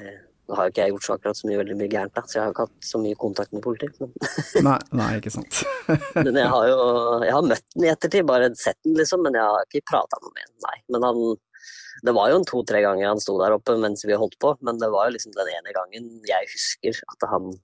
[0.47, 2.37] Nå har jo ikke jeg gjort så akkurat så mye veldig mye gærent, da, så
[2.37, 3.97] jeg har jo ikke hatt så mye kontakt med politiet.
[3.99, 4.13] Men,
[4.69, 5.59] Nei, nei, ikke sant.
[6.25, 6.77] men jeg har jo
[7.25, 9.25] jeg har møtt den i ettertid, bare sett den, liksom.
[9.25, 10.77] Men jeg har ikke prata noe med den, nei.
[10.95, 11.21] Men han
[12.05, 14.77] Det var jo en to-tre ganger han sto der oppe mens vi holdt på, men
[14.77, 17.55] det var jo liksom den ene gangen jeg husker at han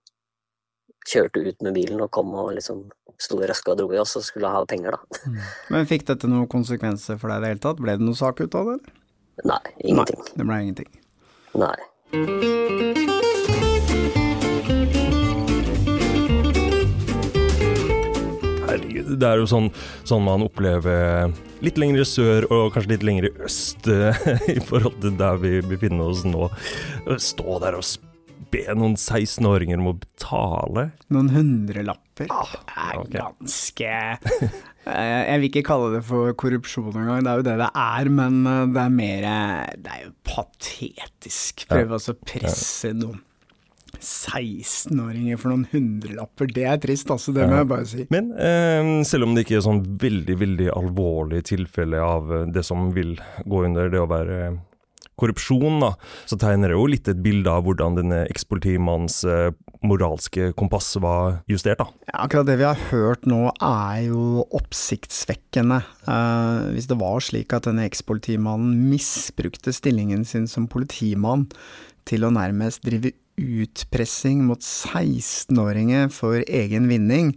[1.07, 2.87] kjørte ut med bilen og kom og liksom
[3.21, 5.31] sto i røska og dro i oss og skulle ha penger, da.
[5.69, 7.81] Men fikk dette noen konsekvenser for deg i det hele tatt?
[7.83, 8.77] Ble det noe sak ut av det?
[8.81, 8.99] eller?
[9.53, 10.21] Nei, ingenting.
[10.25, 10.91] Nei, det ble ingenting.
[11.61, 11.75] Nei.
[12.13, 12.29] Herregud,
[19.17, 19.73] det er jo sånn,
[20.05, 21.33] sånn man opplever
[21.65, 24.13] litt lenger sør og kanskje litt lenger øst eh,
[24.53, 26.51] i forhold til der vi befinner oss nå.
[27.17, 27.81] Stå der og
[28.53, 30.91] be noen 16-åringer om å betale.
[31.09, 32.29] Noen hundrelapper.
[32.29, 37.39] Ah, det er ganske Eh, Jeg vil ikke kalle det for korrupsjon engang, det er
[37.39, 39.27] jo det det er, men eh, det er mer
[39.79, 41.67] Det er jo patetisk.
[41.69, 42.11] Prøve ja.
[42.11, 43.21] å presse noen
[44.03, 46.49] 16-åringer for noen hundrelapper.
[46.53, 47.33] Det er trist, altså.
[47.35, 48.05] Det må jeg bare si.
[48.13, 52.65] Men eh, selv om det ikke er sånn veldig, veldig alvorlig tilfelle av eh, det
[52.67, 53.15] som vil
[53.45, 54.61] gå under det å være eh,
[55.19, 55.93] korrupsjon, da,
[56.29, 59.51] så tegner det jo litt et bilde av hvordan denne ekspolitimannens eh,
[59.83, 61.87] moralske kompass var justert, da.
[62.09, 65.81] Ja, akkurat det vi har hørt nå er jo oppsiktsvekkende.
[66.07, 71.49] Eh, hvis det var slik at denne ekspolitimannen misbrukte stillingen sin som politimann
[72.09, 77.33] til å nærmest drive utpressing mot 16-åringer for egen vinning,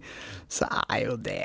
[0.52, 1.40] så er jo det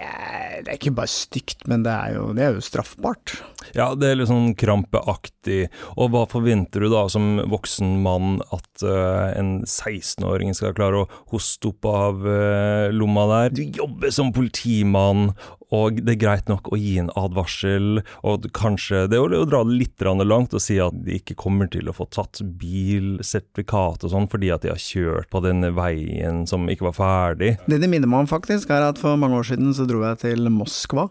[0.61, 3.33] Det er ikke bare stygt, men det er jo, det er jo straffbart.
[3.73, 5.71] Ja, det er litt sånn krampeaktig.
[5.95, 11.09] Og hva forventer du da som voksen mann at uh, en 16-åring skal klare å
[11.33, 13.57] hoste opp av uh, lomma der?
[13.57, 15.31] Du jobber som politimann,
[15.71, 19.63] og det er greit nok å gi en advarsel, og kanskje det er å dra
[19.67, 24.13] det litt langt og si at de ikke kommer til å få tatt bilsertifikat og
[24.13, 27.53] sånn fordi at de har kjørt på denne veien som ikke var ferdig.
[27.67, 30.23] Det de minner meg om faktisk, er at for mange år siden så dro jeg
[30.25, 31.07] til Moskva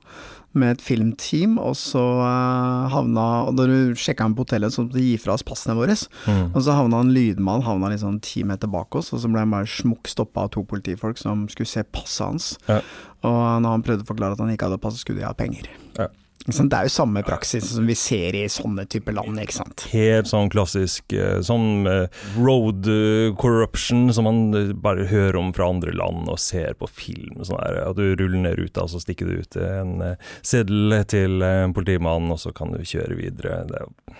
[0.58, 4.84] med et filmteam, og så eh, havna Og da du sjekka inn på hotellet, så
[4.90, 5.94] de gi fra oss passene våre.
[6.26, 6.50] Mm.
[6.50, 9.54] Og så havna en lydmann havna liksom ti meter bak oss, og så ble han
[9.54, 12.50] bare smukk stoppa av to politifolk som skulle se passet hans.
[12.66, 12.80] Ja.
[13.26, 15.70] Og når han prøvde å forklare at han ikke hadde pass, skulle de ha penger.
[15.98, 16.10] Ja.
[16.48, 19.84] Det er jo samme praksis som vi ser i sånne typer land, ikke sant.
[19.92, 25.68] Helt sånn klassisk eh, sånn eh, road eh, corruption som man bare hører om fra
[25.68, 27.42] andre land og ser på film.
[27.44, 31.44] Sånn der, at du ruller ned ruta, og så stikker du ut en seddel til
[31.44, 33.60] en politimann, og så kan du kjøre videre.
[33.68, 34.16] Det er jo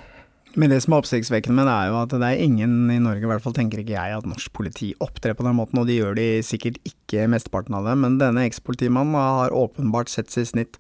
[0.61, 3.25] Men det som er oppsiktsvekkende med det, er jo at det er ingen i Norge,
[3.25, 5.97] i hvert fall tenker ikke jeg, at norsk politi opptrer på den måten, og de
[6.03, 10.77] gjør de sikkert ikke mesteparten av det, men denne ekspolitimannen har åpenbart sett sitt snitt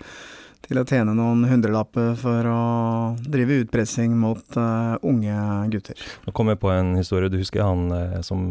[0.66, 2.60] til å tjene noen hundrelapper for å
[3.24, 5.38] drive utpressing mot uh, unge
[5.72, 5.98] gutter.
[6.26, 7.30] Nå kom jeg på en historie.
[7.32, 8.44] Du husker han eh, som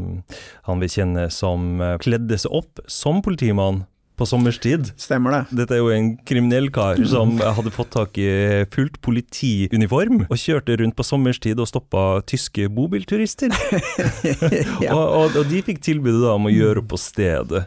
[0.68, 3.84] han vi kjenner som eh, kledde seg opp som politimann
[4.20, 4.91] på sommerstid?
[4.99, 5.41] Stemmer det.
[5.62, 8.30] Dette er jo en kriminell kar som hadde fått tak i
[8.74, 13.53] fullt politiuniform og kjørte rundt på sommerstid og stoppa tyske bobilturister.
[14.84, 14.93] Ja.
[14.95, 17.66] og, og, og de fikk tilbudet da om å gjøre opp på stedet.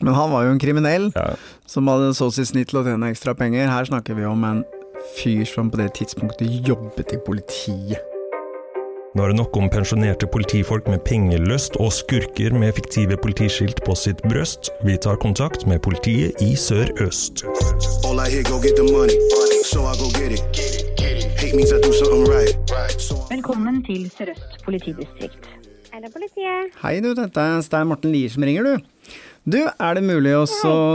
[0.00, 1.10] Men han var jo en kriminell
[1.66, 3.70] som hadde så sitt snitt til å tjene ekstra penger.
[3.70, 4.64] Her snakker vi om en
[5.18, 8.10] fyr som på det tidspunktet jobbet i politiet.
[9.14, 13.94] Nå er det nok om pensjonerte politifolk med pengelyst og skurker med fiktive politiskilt på
[13.94, 14.72] sitt brøst.
[14.82, 17.44] Vi tar kontakt med politiet i Sør-Øst.
[23.30, 25.46] Velkommen til Sør-Øst politidistrikt.
[25.94, 26.74] Hei, det politiet?
[26.82, 28.90] Hei du, dette er Stein Morten Lier som ringer du.
[29.44, 30.44] Du, er det mulig å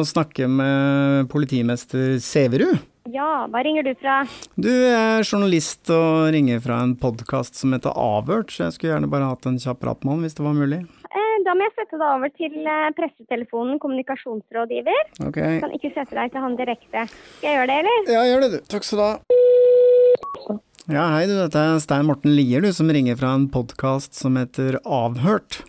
[0.10, 2.80] snakke med politimester Severud?
[3.10, 4.24] Ja, hva ringer du fra?
[4.58, 9.10] Du er journalist og ringer fra en podkast som heter Avhørt, så jeg skulle gjerne
[9.10, 10.82] bare hatt en kjapp prat med han hvis det var mulig.
[11.10, 15.00] Eh, Da må jeg sette deg over til eh, pressetelefonen, kommunikasjonsrådgiver.
[15.30, 15.40] Ok.
[15.64, 17.06] Kan ikke sette deg til han direkte.
[17.40, 18.14] Skal jeg gjøre det, eller?
[18.18, 18.60] Ja, gjør det du.
[18.74, 20.60] Takk skal du ha.
[20.90, 24.38] Ja, hei du, dette er Stein Morten Lier du, som ringer fra en podkast som
[24.42, 25.62] heter Avhørt.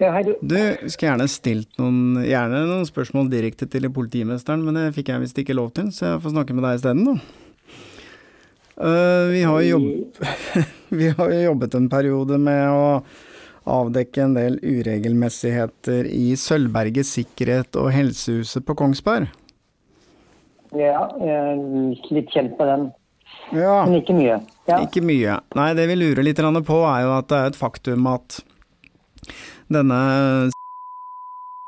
[0.00, 0.56] Du.
[0.88, 5.40] Skulle gjerne stilt noen, gjerne noen spørsmål direkte til politimesteren, men det fikk jeg visst
[5.42, 7.16] ikke lov til, så jeg får snakke med deg isteden, da.
[8.80, 10.22] Uh, vi, har jo jobb,
[11.02, 12.86] vi har jo jobbet en periode med å
[13.68, 19.28] avdekke en del uregelmessigheter i Sølvberget sikkerhet og Helsehuset på Kongsberg.
[20.72, 21.60] Ja, jeg er
[22.14, 22.88] litt kjent med den.
[23.52, 23.82] Ja.
[23.84, 24.38] Men ikke mye.
[24.70, 24.78] Ja.
[24.80, 25.40] Ikke mye.
[25.58, 28.40] Nei, det vi lurer litt på, er jo at det er et faktum at
[29.72, 30.00] denne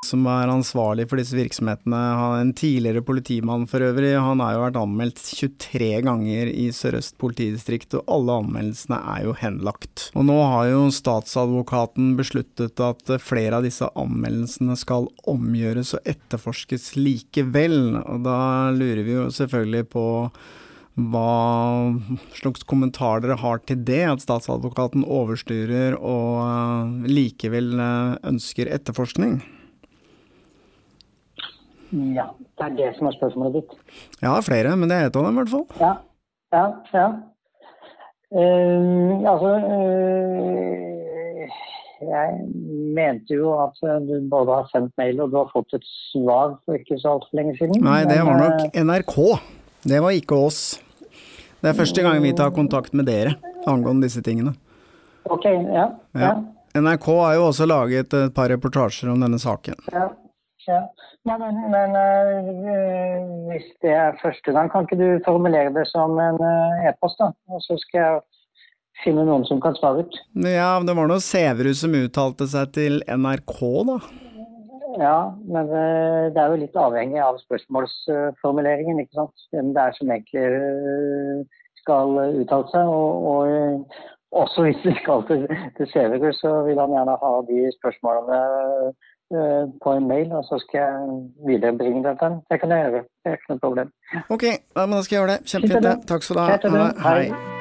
[0.06, 4.56] som er ansvarlig for disse virksomhetene, han er en tidligere politimann for øvrig, han har
[4.56, 10.08] jo vært anmeldt 23 ganger i Sør-Øst politidistrikt, og alle anmeldelsene er jo henlagt.
[10.18, 16.92] Og nå har jo statsadvokaten besluttet at flere av disse anmeldelsene skal omgjøres og etterforskes
[16.98, 18.40] likevel, og da
[18.74, 20.04] lurer vi jo selvfølgelig på
[20.92, 21.94] hva
[22.36, 29.40] slags kommentar dere har til det, at statsadvokaten overstyrer og eh, likevel eh, ønsker etterforskning?
[31.92, 32.28] Ja,
[32.60, 33.72] det er det som er spørsmålet ditt.
[34.20, 35.66] Jeg har flere, men det er et av dem i hvert fall.
[35.80, 35.94] Ja,
[36.52, 37.08] ja, ja.
[38.32, 41.56] Uh, altså uh,
[42.00, 42.38] Jeg
[42.96, 43.76] mente jo at
[44.08, 47.40] du både har sendt mail og du har fått et svar for ikke så altfor
[47.40, 47.84] lenge siden.
[47.84, 49.18] Nei, det var nok NRK.
[49.82, 50.80] Det var ikke oss.
[51.62, 54.54] Det er første gang vi tar kontakt med dere angående disse tingene.
[55.30, 55.86] Ok, ja.
[56.18, 56.32] Ja.
[56.74, 59.78] NRK har jo også laget et par reportasjer om denne saken.
[59.92, 60.08] ja,
[60.66, 60.82] ja.
[61.22, 66.16] Nei, men, men øh, hvis det er første gang, kan ikke du formulere det som
[66.18, 67.28] en eh, e-post, da?
[67.46, 68.16] Og så skal jeg
[69.04, 70.18] finne noen som kan svare ut.
[70.42, 73.60] Ja, det var nå Sæverud som uttalte seg til NRK,
[73.92, 74.00] da.
[75.00, 79.46] Ja, men eh, det er jo litt avhengig av spørsmålsformuleringen, ikke sant.
[79.52, 82.90] Hvem det er som egentlig eh, skal uttale seg.
[82.90, 85.46] Og, og også hvis det skal til,
[85.78, 88.42] til Sevegur, så vil han gjerne ha de spørsmålene
[89.36, 91.16] eh, på en mail, og så skal jeg
[91.48, 92.38] viderebringe det til ham.
[92.50, 93.02] Det kan jeg gjøre.
[93.24, 93.96] Det er ikke noe problem.
[94.28, 95.42] Ok, ja, men da skal jeg gjøre det.
[95.54, 96.06] Kjempefint.
[96.12, 96.62] Takk skal du ha.
[96.68, 96.94] Det.
[97.08, 97.60] Hei.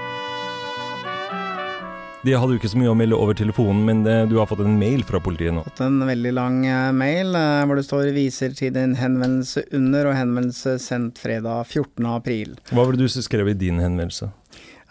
[2.21, 4.61] De hadde jo ikke så mye å melde over telefonen, men eh, du har fått
[4.61, 5.63] en mail fra politiet nå.
[5.65, 10.11] fått en veldig lang eh, mail eh, hvor det står 'viser til din henvendelse under'
[10.11, 12.05] og henvendelse sendt fredag 14.
[12.05, 12.53] april.
[12.69, 14.29] Hva var det du skrev i din henvendelse?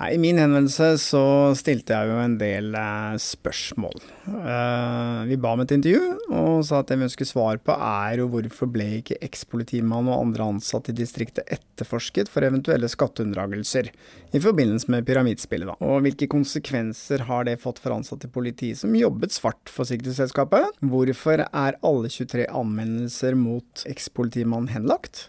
[0.00, 1.22] I min henvendelse så
[1.58, 3.98] stilte jeg jo en del eh, spørsmål.
[4.30, 8.22] Eh, vi ba om et intervju, og sa at det vi ønsker svar på er
[8.22, 13.90] jo hvorfor ble ikke ekspolitimannen og andre ansatte i distriktet etterforsket for eventuelle skatteunndragelser
[14.32, 15.76] i forbindelse med pyramidspillet, da.
[15.84, 20.80] Og hvilke konsekvenser har det fått for ansatte i politiet som jobbet svart for sikkerhetsselskapet?
[20.80, 25.26] Hvorfor er alle 23 anmeldelser mot ekspolitimannen henlagt?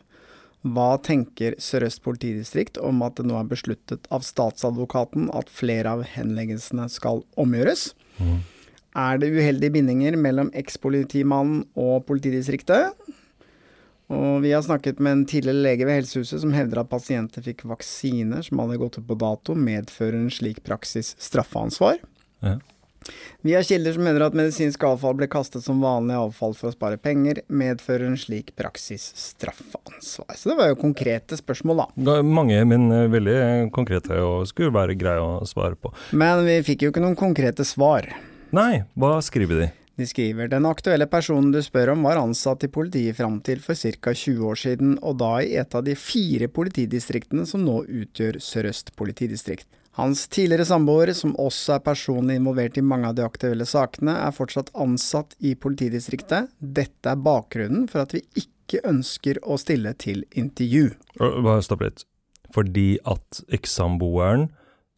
[0.61, 6.03] Hva tenker Sør-Øst politidistrikt om at det nå er besluttet av statsadvokaten at flere av
[6.05, 7.91] henleggelsene skal omgjøres?
[8.91, 12.93] Er det uheldige bindinger mellom ekspolitimannen og politidistriktet?
[14.11, 17.63] Og vi har snakket med en tidligere lege ved Helsehuset som hevder at pasienter fikk
[17.69, 22.01] vaksiner som hadde gått ut på dato, medfører en slik praksis straffansvar?
[22.43, 22.57] Ja.
[23.41, 26.75] Vi har kilder som mener at medisinsk avfall ble kastet som vanlig avfall for å
[26.75, 30.35] spare penger, medfører en slik praksis straffansvar?
[30.37, 32.19] Så det var jo konkrete spørsmål, da.
[32.21, 33.37] Mange, men eh, veldig
[33.73, 35.93] konkrete og skulle være greie å svare på.
[36.13, 38.11] Men vi fikk jo ikke noen konkrete svar.
[38.53, 39.71] Nei, hva skriver de?
[39.97, 43.75] De skriver den aktuelle personen du spør om var ansatt i politiet fram til for
[43.75, 44.13] ca.
[44.13, 48.93] 20 år siden, og da i et av de fire politidistriktene som nå utgjør Sør-Øst
[48.97, 49.67] politidistrikt.
[49.99, 54.31] Hans tidligere samboer, som også er personlig involvert i mange av de aktuelle sakene, er
[54.35, 56.47] fortsatt ansatt i politidistriktet.
[56.59, 60.93] Dette er bakgrunnen for at vi ikke ønsker å stille til intervju.
[61.19, 62.05] Bare stopp litt.
[62.55, 64.49] Fordi at ekssamboeren,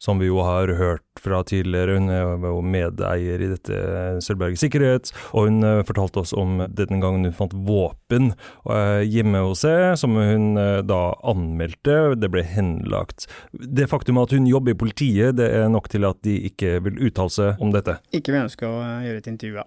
[0.04, 3.78] som vi jo har hørt fra tidligere, hun er jo medeier i dette
[4.24, 9.44] Sølvberget Sikkerhet, og hun eh, fortalte oss om den gangen hun fant våpen eh, hjemme
[9.46, 13.28] hos seg, som hun eh, da anmeldte, det ble henlagt.
[13.52, 17.00] Det faktum at hun jobber i politiet, det er nok til at de ikke vil
[17.08, 17.96] uttale seg om dette.
[18.12, 19.66] Ikke vil ønske å eh, gjøre et intervju, ja.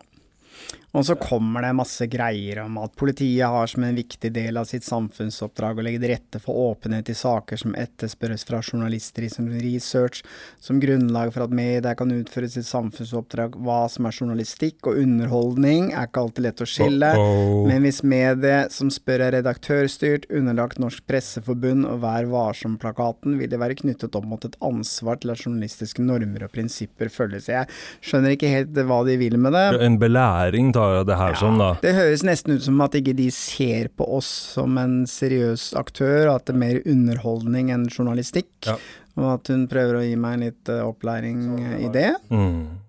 [0.95, 4.65] Og så kommer det masse greier om at politiet har som en viktig del av
[4.69, 9.29] sitt samfunnsoppdrag å legge til rette for åpenhet i saker som etterspørres fra journalister i
[9.29, 10.23] som research,
[10.63, 13.57] som grunnlag for at media kan utføre sitt samfunnsoppdrag.
[13.67, 17.67] Hva som er journalistikk og underholdning er ikke alltid lett å skille, Uh-oh.
[17.67, 23.59] men hvis mediet som spør er redaktørstyrt, underlagt Norsk Presseforbund og Vær varsom-plakaten, vil det
[23.59, 27.51] være knyttet opp mot et ansvar til at journalistiske normer og prinsipper følges.
[27.51, 27.67] Jeg
[27.99, 29.67] skjønner ikke helt hva de vil med det.
[29.83, 31.73] En belæring tar det her som, da.
[31.83, 36.29] Det høres nesten ut som at ikke de ser på oss som en seriøs aktør,
[36.29, 38.71] og at det er mer underholdning enn journalistikk.
[39.17, 42.11] Og at hun prøver å gi meg litt eh, opplæring eh, i det.
[42.29, 42.83] Mm.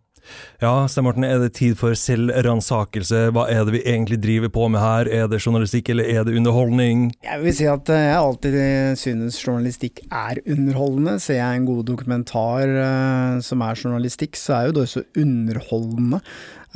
[0.60, 3.28] Ja, Stein Morten, er det tid for selvransakelse?
[3.32, 5.08] Hva er det vi egentlig driver på med her?
[5.08, 7.08] Er det journalistikk, eller er det underholdning?
[7.24, 8.58] Jeg vil si at eh, jeg alltid
[9.00, 11.16] synes journalistikk er underholdende.
[11.22, 16.20] Ser jeg en god dokumentar eh, som er journalistikk, så er jo det også underholdende.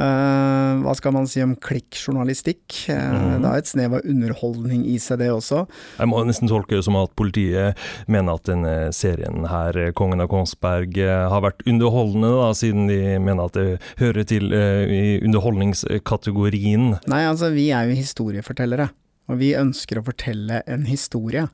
[0.02, 2.64] Eh, hva skal man si om klikkjournalistikk?
[2.90, 3.42] Mm.
[3.42, 5.64] Det har et snev av underholdning i seg, det også.
[6.00, 7.78] Jeg må nesten tolke det som at politiet
[8.10, 13.18] mener at denne serien her, eh, 'Kongen av Kongsberg', har vært underholdende, da, siden de
[13.18, 16.98] mener at det hører til i underholdningskategorien.
[17.06, 18.90] Nei, altså vi er jo historiefortellere,
[19.28, 21.48] og vi ønsker å fortelle en historie.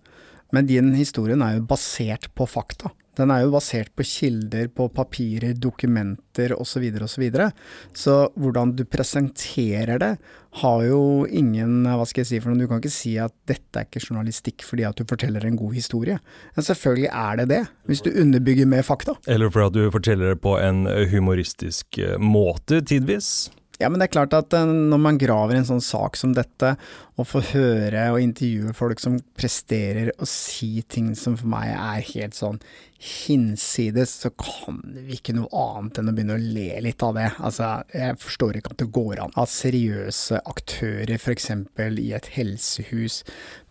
[0.52, 2.90] Men den historien er jo basert på fakta.
[3.18, 6.86] Den er jo basert på kilder, på papirer, dokumenter osv.
[6.88, 7.48] Så, og så, videre.
[7.96, 10.12] så hvordan du presenterer det,
[10.58, 12.62] har jo ingen Hva skal jeg si for noe?
[12.62, 15.76] Du kan ikke si at dette er ikke journalistikk fordi at du forteller en god
[15.76, 16.16] historie.
[16.56, 17.60] Men selvfølgelig er det det,
[17.90, 19.18] hvis du underbygger med fakta.
[19.28, 23.50] Eller fordi at du forteller det på en humoristisk eh, måte, tidvis.
[23.78, 26.74] Ja, men det er klart at eh, når man graver en sånn sak som dette,
[27.18, 32.04] og får høre og intervjue folk som presterer å si ting som for meg er
[32.12, 32.60] helt sånn
[32.98, 37.28] hinsides, så kan vi ikke noe annet enn å begynne å le litt av det.
[37.38, 41.50] Altså, jeg forstår ikke at det går an at seriøse aktører, f.eks.
[41.54, 43.22] i et helsehus,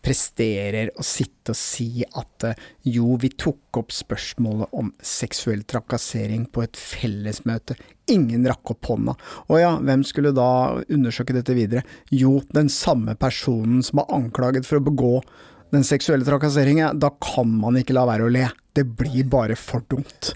[0.07, 2.63] presterer å sitte og si at eh,
[2.95, 7.75] jo, vi tok opp spørsmålet om seksuell trakassering på et fellesmøte.
[8.13, 9.17] Ingen rakk opp hånda.
[9.49, 11.83] Og ja, hvem skulle da undersøke dette videre?
[12.13, 15.13] Jo, den samme personen som er anklaget for å begå
[15.75, 16.99] den seksuelle trakasseringen.
[17.03, 18.47] Da kan man ikke la være å le.
[18.75, 20.35] Det blir bare for dumt.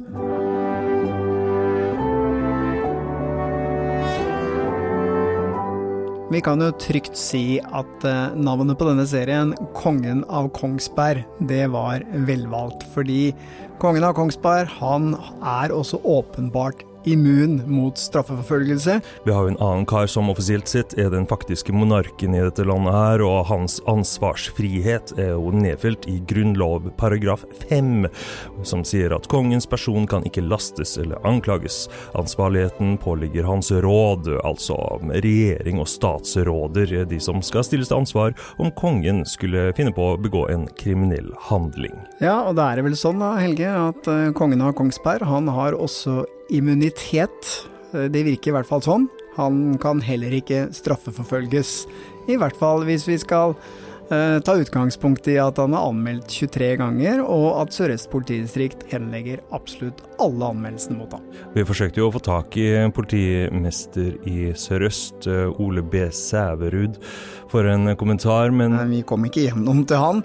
[6.31, 11.65] Vi kan jo trygt si at eh, navnet på denne serien, Kongen av Kongsberg, det
[11.73, 12.85] var velvalgt.
[12.93, 13.33] Fordi
[13.81, 15.09] kongen av Kongsberg, han
[15.43, 18.99] er også åpenbart immun mot straffeforfølgelse.
[19.25, 22.65] Vi har jo en annen kar som offisielt sett er den faktiske monarken i dette
[22.67, 28.07] landet her, og hans ansvarsfrihet er jo nedfelt i Grunnlov paragraf 5,
[28.67, 31.85] som sier at kongens person kan ikke lastes eller anklages.
[32.17, 34.77] Ansvarligheten påligger hans råd, altså
[35.11, 40.11] regjering og statsråder, er de som skal stilles til ansvar om kongen skulle finne på
[40.13, 41.95] å begå en kriminell handling.
[42.21, 45.49] Ja, og da er det vel sånn da, Helge, at eh, kongen av Kongsberg, han
[45.51, 46.21] har også
[46.51, 47.55] immunitet.
[47.91, 49.09] Det virker i hvert fall sånn.
[49.37, 51.85] Han kan heller ikke straffeforfølges.
[52.31, 53.55] I hvert fall hvis vi skal
[54.11, 59.41] eh, ta utgangspunkt i at han er anmeldt 23 ganger, og at Sør-Øst politidistrikt henlegger
[59.55, 61.23] absolutt alle anmeldelsene mot ham.
[61.55, 66.09] Vi forsøkte jo å få tak i politimester i Sør-Øst, eh, Ole B.
[66.11, 66.99] Sæverud,
[67.51, 70.23] for en kommentar, men Vi kom ikke gjennom til han.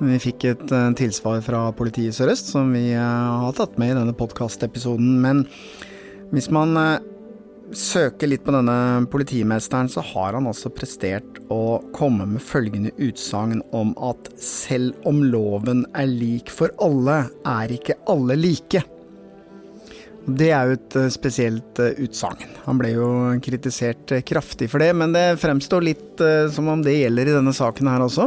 [0.00, 3.00] Vi fikk et eh, tilsvar fra politiet Sør-Øst, som vi eh,
[3.44, 5.18] har tatt med i denne podkastepisoden.
[5.20, 5.42] Men
[6.32, 7.02] hvis man eh,
[7.76, 13.60] søker litt på denne politimesteren, så har han også prestert å komme med følgende utsagn
[13.76, 18.82] om at selv om loven er lik for alle, er ikke alle like.
[20.36, 22.44] Det er jo et eh, spesielt eh, utsagn.
[22.66, 23.06] Han ble jo
[23.42, 26.06] kritisert eh, kraftig for det, men det fremstår litt
[26.52, 28.26] som om det gjelder i denne saken her også.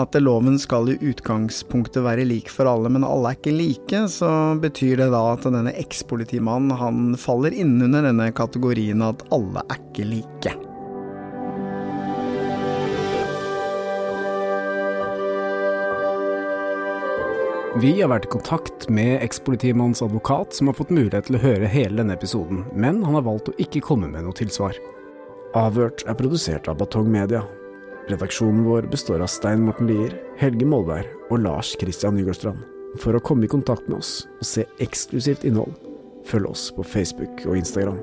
[0.00, 4.02] At loven skal i utgangspunktet være lik for alle, men alle er ikke like.
[4.10, 9.82] Så betyr det da at denne ekspolitimannen han faller innunder denne kategorien at alle er
[9.92, 10.58] ikke like.
[17.80, 21.70] Vi har vært i kontakt med ekspolitimannens advokat, som har fått mulighet til å høre
[21.72, 24.76] hele denne episoden, men han har valgt å ikke komme med noe tilsvar.
[25.56, 27.40] Avhørt er produsert av Batong Media.
[28.12, 32.60] Redaksjonen vår består av Stein Morten Lier, Helge Molvær og Lars Christian Nygårdstrand.
[33.00, 35.72] For å komme i kontakt med oss og se eksklusivt innhold,
[36.28, 38.02] følg oss på Facebook og Instagram.